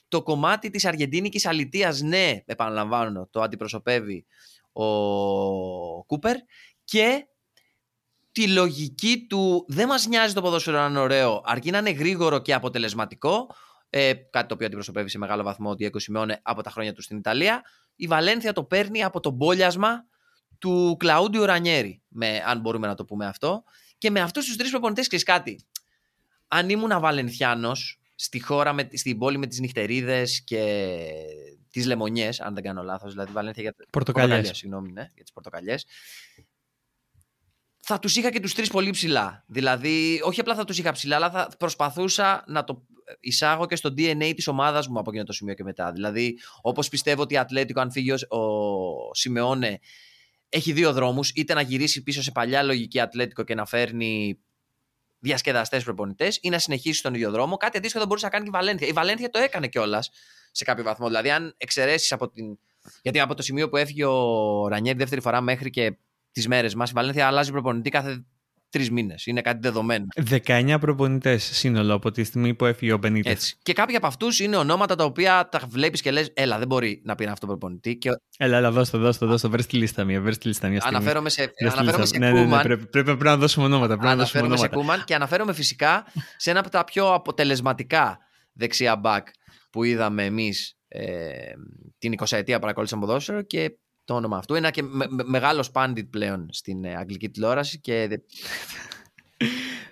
[0.08, 4.26] Το κομμάτι της αργεντίνικης αλητείας, ναι, επαναλαμβάνω, το αντιπροσωπεύει
[4.72, 6.36] ο Κούπερ.
[6.84, 7.26] Και
[8.32, 12.38] τη λογική του δεν μας νοιάζει το ποδόσφαιρο να είναι ωραίο, αρκεί να είναι γρήγορο
[12.38, 13.54] και αποτελεσματικό,
[13.90, 17.16] ε, κάτι το οποίο αντιπροσωπεύει σε μεγάλο βαθμό ότι 20 από τα χρόνια του στην
[17.16, 17.62] Ιταλία,
[17.96, 20.04] η Βαλένθια το παίρνει από το μπόλιασμα
[20.58, 23.64] του Κλαούντιο Ρανιέρη, με, αν μπορούμε να το πούμε αυτό.
[23.98, 25.64] Και με αυτούς τους τρεις προπονητές, ξέρεις κάτι.
[26.48, 30.94] Αν ήμουν Βαλενθιάνος στη χώρα, με, στην πόλη με τις νυχτερίδες και
[31.70, 34.50] τις λεμονιές, αν δεν κάνω λάθος, δηλαδή Βαλένθια για πορτοκαλιές.
[34.54, 35.86] Συγγνώμη, ναι, για τις πορτοκαλιές
[37.92, 39.44] θα τους είχα και τους τρεις πολύ ψηλά.
[39.46, 42.86] Δηλαδή, όχι απλά θα τους είχα ψηλά, αλλά θα προσπαθούσα να το
[43.20, 45.92] εισάγω και στο DNA της ομάδας μου από εκείνο το σημείο και μετά.
[45.92, 49.78] Δηλαδή, όπως πιστεύω ότι η Ατλέτικο, αν φύγει ο, ο Σιμεώνε,
[50.48, 51.30] έχει δύο δρόμους.
[51.34, 54.38] Είτε να γυρίσει πίσω σε παλιά λογική Ατλέτικο και να φέρνει
[55.18, 57.56] διασκεδαστές προπονητές, ή να συνεχίσει στον ίδιο δρόμο.
[57.56, 58.86] Κάτι αντίστοιχο θα μπορούσε να κάνει και η Βαλένθια.
[58.88, 60.10] Η Βαλένθια το έκανε κιόλας
[60.50, 61.06] σε κάποιο βαθμό.
[61.06, 62.58] Δηλαδή, αν εξαιρέσεις από την.
[63.02, 65.96] Γιατί από το σημείο που έφυγε ο Ρανιέρ δεύτερη φορά μέχρι και
[66.32, 66.90] τις μέρες μας.
[66.90, 68.24] Η Βαλένθια αλλάζει προπονητή κάθε
[68.70, 69.26] τρεις μήνες.
[69.26, 70.04] Είναι κάτι δεδομένο.
[70.30, 73.56] 19 προπονητές σύνολο από τη στιγμή που έφυγε ο Μπενίτες.
[73.62, 77.00] Και κάποιοι από αυτούς είναι ονόματα τα οποία τα βλέπεις και λες: Έλα, δεν μπορεί
[77.04, 77.96] να πει αυτό προπονητή.
[77.96, 78.10] Και...
[78.38, 79.48] Έλα, έλα, δώστε, δώστε, δώστε.
[79.48, 80.20] Βρει τη λίστα μία.
[80.20, 83.64] Βρες τη λίστα μία αναφέρομαι σε, αναφέρομαι σε ναι, ναι, ναι, πρέπει, πρέπει, να δώσουμε
[83.64, 83.96] ονόματα.
[83.96, 84.74] Πρέπει αναφέρομαι να δώσουμε ονόματα.
[84.74, 86.06] σε Κούμαν και αναφέρομαι φυσικά
[86.36, 88.18] σε ένα από τα πιο αποτελεσματικά
[88.52, 89.26] δεξιά μπακ
[89.70, 91.52] που είδαμε εμείς ε,
[91.98, 93.78] την 20 ετία παρακολούθησαν ποδόσφαιρο και
[94.10, 94.54] το όνομα αυτού.
[94.54, 98.22] Είναι και με, με, μεγάλος πάντιτ πλέον στην ε, αγγλική τηλεόραση και...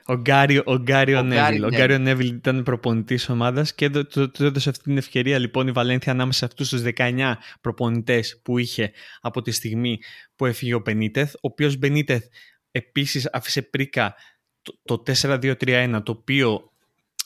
[0.04, 1.64] Ο Γκάριο, ο Γκάριο Νέβιλ.
[1.64, 6.12] Ο Γκάριο Νέβιλ ήταν προπονητής ομάδας και του έδωσε αυτή την ευκαιρία λοιπόν η Βαλένθια
[6.12, 9.98] ανάμεσα σε αυτούς τους 19 προπονητές που είχε από τη στιγμή
[10.36, 11.34] που έφυγε ο Μπενίτεθ.
[11.34, 12.24] Ο οποίος Μπενίτεθ
[12.70, 14.14] επίσης άφησε πρίκα
[14.62, 16.72] το, το 4-2-3-1, το οποίο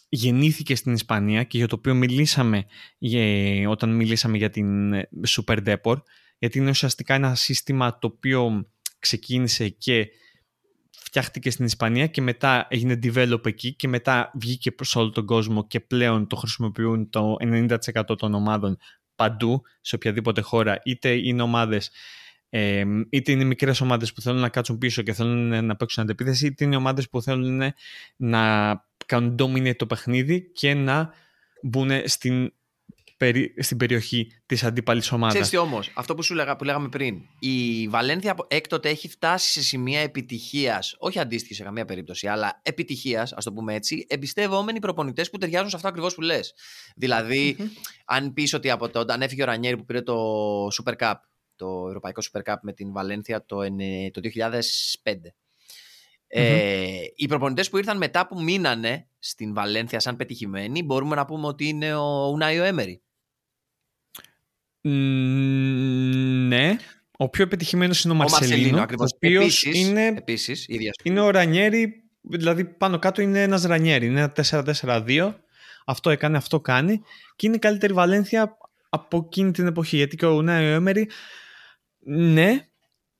[0.08, 2.64] γεννήθηκε στην Ισπανία και για το οποίο μιλήσαμε
[3.68, 5.96] όταν μιλήσαμε για την ε, Super Depor
[6.42, 8.68] γιατί είναι ουσιαστικά ένα σύστημα το οποίο
[8.98, 10.08] ξεκίνησε και
[10.90, 15.66] φτιάχτηκε στην Ισπανία και μετά έγινε develop εκεί και μετά βγήκε προς όλο τον κόσμο
[15.66, 17.78] και πλέον το χρησιμοποιούν το 90%
[18.18, 18.78] των ομάδων
[19.14, 21.90] παντού, σε οποιαδήποτε χώρα, είτε είναι ομάδες
[22.48, 26.46] ε, είτε είναι μικρές ομάδες που θέλουν να κάτσουν πίσω και θέλουν να παίξουν αντεπίθεση,
[26.46, 27.62] είτε είναι ομάδες που θέλουν
[28.16, 28.72] να
[29.06, 31.12] κάνουν dominate το παιχνίδι και να
[31.62, 32.52] μπουν στην
[33.58, 35.40] στην περιοχή της αντίπαλης ομάδας.
[35.40, 39.62] Ξέρετε όμως, αυτό που σου λέγα, που λέγαμε πριν, η Βαλένθια έκτοτε έχει φτάσει σε
[39.62, 45.30] σημεία επιτυχίας, όχι αντίστοιχη σε καμία περίπτωση, αλλά επιτυχίας, ας το πούμε έτσι, εμπιστεύομενοι προπονητές
[45.30, 46.54] που ταιριάζουν σε αυτό ακριβώς που λες.
[46.96, 47.56] δηλαδη
[48.04, 50.16] αν πεις ότι από το, όταν έφυγε ο Ρανιέρη που πήρε το
[50.66, 51.14] Super Cup,
[51.56, 53.56] το Ευρωπαϊκό Super Cup με την Βαλένθια το,
[54.12, 54.20] το
[55.02, 55.12] 2005.
[56.34, 61.46] Ε, οι προπονητές που ήρθαν μετά που μείνανε στην Βαλένθια σαν πετυχημένοι, μπορούμε να πούμε
[61.46, 63.02] ότι είναι ο Ουνάιο Έμερι
[64.88, 66.76] ναι.
[67.16, 68.78] Ο πιο επιτυχημένος είναι ο Μαρσελίνο.
[68.78, 70.66] Ο, ο οποίος είναι, επίσης,
[71.02, 74.06] είναι ο Ρανιέρη, δηλαδή πάνω κάτω είναι ένας Ρανιέρη.
[74.06, 75.34] Είναι ένα 4-4-2.
[75.84, 77.02] Αυτό έκανε, αυτό κάνει.
[77.36, 78.56] Και είναι η καλύτερη Βαλένθια
[78.88, 79.96] από εκείνη την εποχή.
[79.96, 81.08] Γιατί και ο Ουνάι ο Έμερι,
[82.04, 82.68] ναι,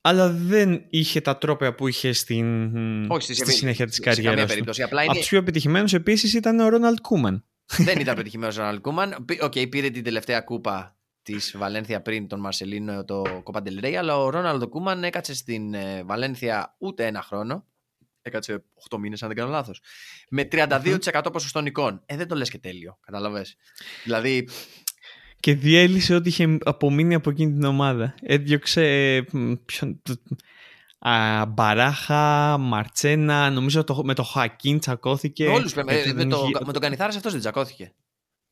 [0.01, 4.55] αλλά δεν είχε τα τρόπαια που είχε στην, Όχι, στη, συνέχεια της καριέρας.
[4.55, 4.65] του.
[4.77, 5.03] είναι...
[5.07, 7.45] Από τους πιο επιτυχημένους επίσης ήταν ο Ρόναλντ Κούμαν.
[7.77, 9.27] δεν ήταν πετυχημένο ο Ρόναλντ Κούμαν.
[9.41, 13.97] OK, okay, πήρε την τελευταία κούπα της Βαλένθια πριν τον Μαρσελίνο το Copa del Rey,
[13.97, 17.67] αλλά ο Ρόναλντ ο Κούμαν έκατσε στην ε, Βαλένθια ούτε ένα χρόνο.
[18.23, 19.81] Έκατσε 8 μήνες, αν δεν κάνω λάθος.
[20.29, 22.03] Με 32% ποσοστό νικών.
[22.07, 22.99] Ε, δεν το λες και τέλειο.
[23.01, 23.45] Καταλαβέ.
[24.05, 24.49] Δηλαδή.
[25.41, 28.15] και διέλυσε ό,τι είχε απομείνει από εκείνη την ομάδα.
[28.21, 29.25] Έδιωξε
[29.65, 30.03] ποιον,
[30.99, 35.49] α, Μπαράχα, Μαρτσένα, νομίζω το, με το Χακίν τσακώθηκε.
[35.49, 35.83] Όλους, με,
[36.15, 37.93] με, το, με τον Κανιθάρες αυτός δεν τσακώθηκε.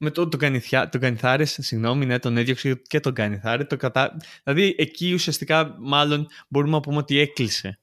[0.03, 3.64] Με το, τον, Κανιθιά, τον Κανιθάρες, συγγνώμη, ναι, τον έδιωξε και τον Κανιθάρε.
[3.64, 4.16] Το κατα...
[4.44, 7.80] Δηλαδή εκεί ουσιαστικά μάλλον μπορούμε να πούμε ότι έκλεισε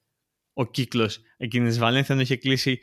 [0.54, 2.80] ο κύκλος εκείνης της Βαλένθια, ενώ είχε κλείσει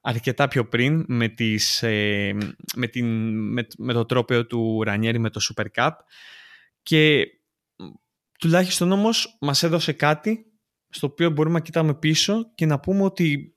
[0.00, 2.36] αρκετά πιο πριν με, τις, ε,
[2.76, 3.06] με, την,
[3.52, 5.90] με, με το τρόπαιο του Ρανιέρη με το Super Cup
[6.82, 7.26] και
[8.38, 10.46] τουλάχιστον όμως μας έδωσε κάτι
[10.88, 13.54] στο οποίο μπορούμε να κοιτάμε πίσω και να πούμε ότι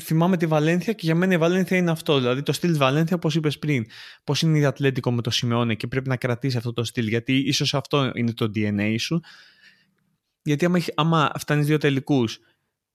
[0.00, 2.18] θυμάμαι τη Βαλένθια και για μένα η Βαλένθια είναι αυτό.
[2.18, 3.86] Δηλαδή το στυλ Βαλένθια, όπως είπες πριν,
[4.24, 7.36] πώς είναι η Ατλέτικο με το Σιμεώνε και πρέπει να κρατήσει αυτό το στυλ, γιατί
[7.36, 9.20] ίσως αυτό είναι το DNA σου.
[10.42, 12.38] Γιατί άμα, άμα φτάνεις δύο τελικούς,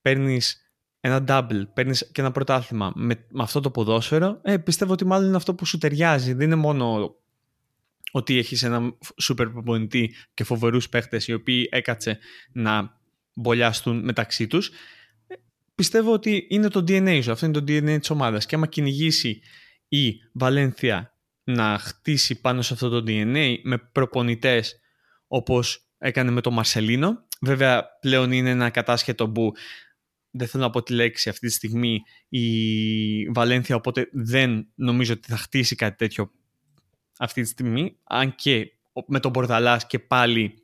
[0.02, 0.64] παίρνεις
[1.00, 5.28] ένα double, παίρνεις και ένα πρωτάθλημα με, με αυτό το ποδόσφαιρο, ε, πιστεύω ότι μάλλον
[5.28, 6.34] είναι αυτό που σου ταιριάζει.
[6.34, 7.16] Δεν είναι μόνο
[8.12, 12.20] ότι έχεις ένα σούπερ προπονητή και φοβερούς παίχτες οι οποίοι έκατσε
[12.52, 13.00] να
[13.34, 14.72] μπολιάστουν μεταξύ τους.
[15.74, 18.46] Ε, πιστεύω ότι είναι το DNA σου, αυτό είναι το DNA της ομάδας.
[18.46, 19.42] Και άμα κυνηγήσει
[19.88, 24.80] η Βαλένθια να χτίσει πάνω σε αυτό το DNA με προπονητές
[25.28, 27.28] όπως έκανε με τον Μαρσελίνο.
[27.42, 29.52] Βέβαια πλέον είναι ένα κατάσχετο που
[30.32, 35.28] δεν θέλω να πω τη λέξη αυτή τη στιγμή η Βαλένθια, οπότε δεν νομίζω ότι
[35.30, 36.32] θα χτίσει κάτι τέτοιο
[37.18, 37.98] αυτή τη στιγμή.
[38.04, 38.72] Αν και
[39.08, 40.64] με τον Μπορδαλάς και πάλι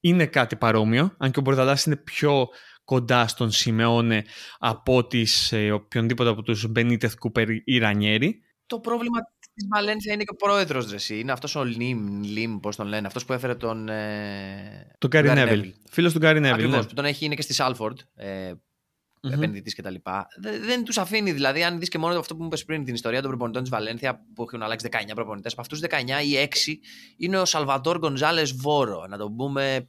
[0.00, 2.48] είναι κάτι παρόμοιο, αν και ο Μπορδαλάς είναι πιο
[2.84, 4.24] κοντά στον Σιμεώνε
[4.58, 8.42] από τις, ε, οποιονδήποτε από τους Μπενίτεθ Κούπερ ή Ρανιέρη.
[8.66, 9.18] Το πρόβλημα
[9.54, 11.18] της Βαλένθια είναι και ο πρόεδρος Ρεσί.
[11.18, 13.88] Είναι αυτός ο Λιμ, Λιμ πώς τον λένε, αυτός που έφερε τον.
[13.88, 14.96] Ε...
[14.98, 15.74] Τον Γκάρι Νέβιλ.
[15.90, 16.54] Φίλος του Γκάρι Νέβιλ.
[16.54, 16.82] Ακριβώς.
[16.82, 16.88] Ναι.
[16.88, 17.98] Που τον έχει, είναι και στη Σάλφορντ.
[18.14, 19.32] Ε, mm-hmm.
[19.32, 19.94] επενδυτής κτλ.
[20.40, 21.32] Δεν, δεν τους αφήνει.
[21.32, 23.70] Δηλαδή, αν δεις και μόνο αυτό που μου είπες πριν, την ιστορία των προπονητών της
[23.70, 25.88] Βαλένθια που έχουν αλλάξει 19 προπονητές, από αυτούς 19
[26.24, 26.78] ή 6
[27.16, 29.06] είναι ο Σαλβατόρ Γκονζάλες Βόρο.
[29.08, 29.88] Να τον πούμε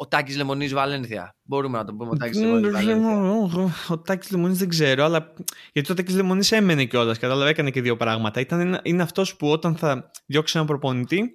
[0.00, 1.36] ο Τάκης Λεμονής Βαλένθια.
[1.42, 2.72] Μπορούμε να το πούμε ο Τάκης Λεμονής.
[3.88, 5.32] Ο Τάκης Λεμονής δεν ξέρω, αλλά
[5.72, 7.18] γιατί ο Τάκης Λεμονής έμενε κιόλας.
[7.18, 8.40] Κατάλαβα, έκανε και δύο πράγματα.
[8.40, 11.34] Ήταν, είναι αυτός που όταν θα διώξει έναν προπονητή,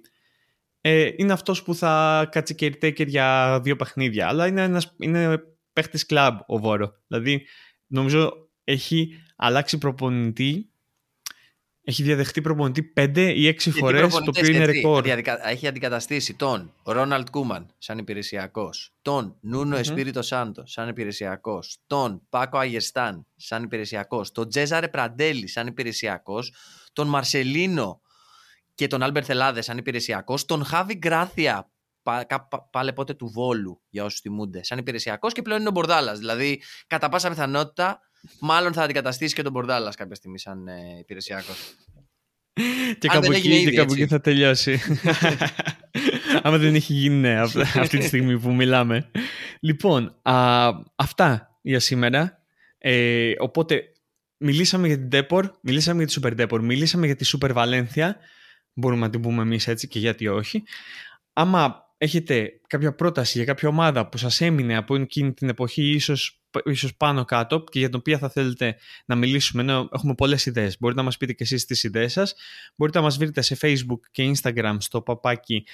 [0.80, 4.28] ε, είναι αυτός που θα κάτσει και για δύο παιχνίδια.
[4.28, 5.42] Αλλά είναι, ένας, είναι
[5.72, 6.92] παίχτης κλαμπ ο Βόρο.
[7.06, 7.46] Δηλαδή,
[7.86, 8.32] νομίζω
[8.64, 10.72] έχει αλλάξει προπονητή
[11.84, 15.06] έχει διαδεχτεί προπονητή 5 ή 6 φορές, το οποίο είναι ρεκόρ.
[15.44, 22.58] Έχει αντικαταστήσει τον Ρόναλτ Κούμαν σαν υπηρεσιακός, τον Νούνο Εσπίριτο Σάντο σαν υπηρεσιακός, τον Πάκο
[22.58, 26.54] Αγεστάν σαν υπηρεσιακός, τον Τζέζαρε Πραντέλη σαν υπηρεσιακός,
[26.92, 28.00] τον Μαρσελίνο
[28.74, 31.70] και τον Άλμπερτ Θελάδες σαν υπηρεσιακός, τον Χάβι Γκράθια
[32.70, 36.18] πάλαι ποτέ του Βόλου για όσους θυμούνται, σαν υπηρεσιακός και πλέον είναι ο Μπορδάλας.
[36.18, 38.00] Δηλαδή, κατά πάσα πιθανότητα,
[38.40, 41.52] μάλλον θα αντικαταστήσει και τον Μπορδάλας κάποια στιγμή σαν ε, υπηρεσιακό.
[42.98, 44.80] και κάπου εκεί, και κάπου εκεί θα τελειώσει.
[46.42, 49.10] Άμα δεν έχει γίνει ναι, αυτή τη στιγμή που μιλάμε.
[49.60, 52.38] Λοιπόν, α, αυτά για σήμερα.
[52.78, 53.82] Ε, οπότε,
[54.36, 58.10] μιλήσαμε για την Depor, μιλήσαμε για τη Super Depor, μιλήσαμε για τη Super Valencia.
[58.72, 60.62] Μπορούμε να την πούμε εμείς έτσι και γιατί όχι.
[61.32, 66.43] Άμα έχετε κάποια πρόταση για κάποια ομάδα που σας έμεινε από εκείνη την εποχή ίσως,
[66.64, 70.76] ίσως πάνω κάτω και για την οποία θα θέλετε να μιλήσουμε ενώ έχουμε πολλές ιδέες.
[70.80, 72.34] Μπορείτε να μας πείτε και εσείς τις ιδέες σας.
[72.76, 75.66] Μπορείτε να μας βρείτε σε Facebook και Instagram στο παπάκι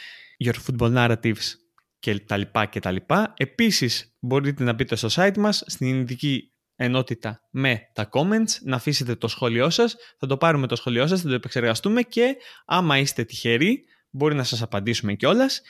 [0.45, 1.55] Your Football Narratives
[1.99, 3.35] και τα λοιπά και τα λοιπά.
[3.37, 9.15] Επίσης μπορείτε να μπείτε στο site μας στην ειδική ενότητα με τα comments, να αφήσετε
[9.15, 13.25] το σχόλιο σας, θα το πάρουμε το σχόλιο σας, θα το επεξεργαστούμε και άμα είστε
[13.25, 15.63] τυχεροί μπορεί να σας απαντήσουμε κιόλας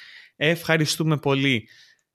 [0.42, 1.68] Ευχαριστούμε πολύ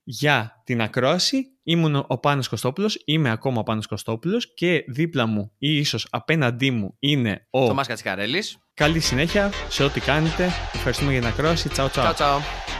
[0.05, 1.49] για την ακρόαση.
[1.63, 6.71] Ήμουν ο Πάνος Κωστόπουλος, είμαι ακόμα ο Πάνος Κωστόπουλος και δίπλα μου ή ίσως απέναντί
[6.71, 7.65] μου είναι ο...
[7.65, 8.57] Θωμάς Κατσικαρέλης.
[8.73, 10.45] Καλή συνέχεια σε ό,τι κάνετε.
[10.73, 11.69] Ευχαριστούμε για την ακρόαση.
[11.69, 12.03] Τσαου τσαου.
[12.03, 12.74] τσαου, τσαου.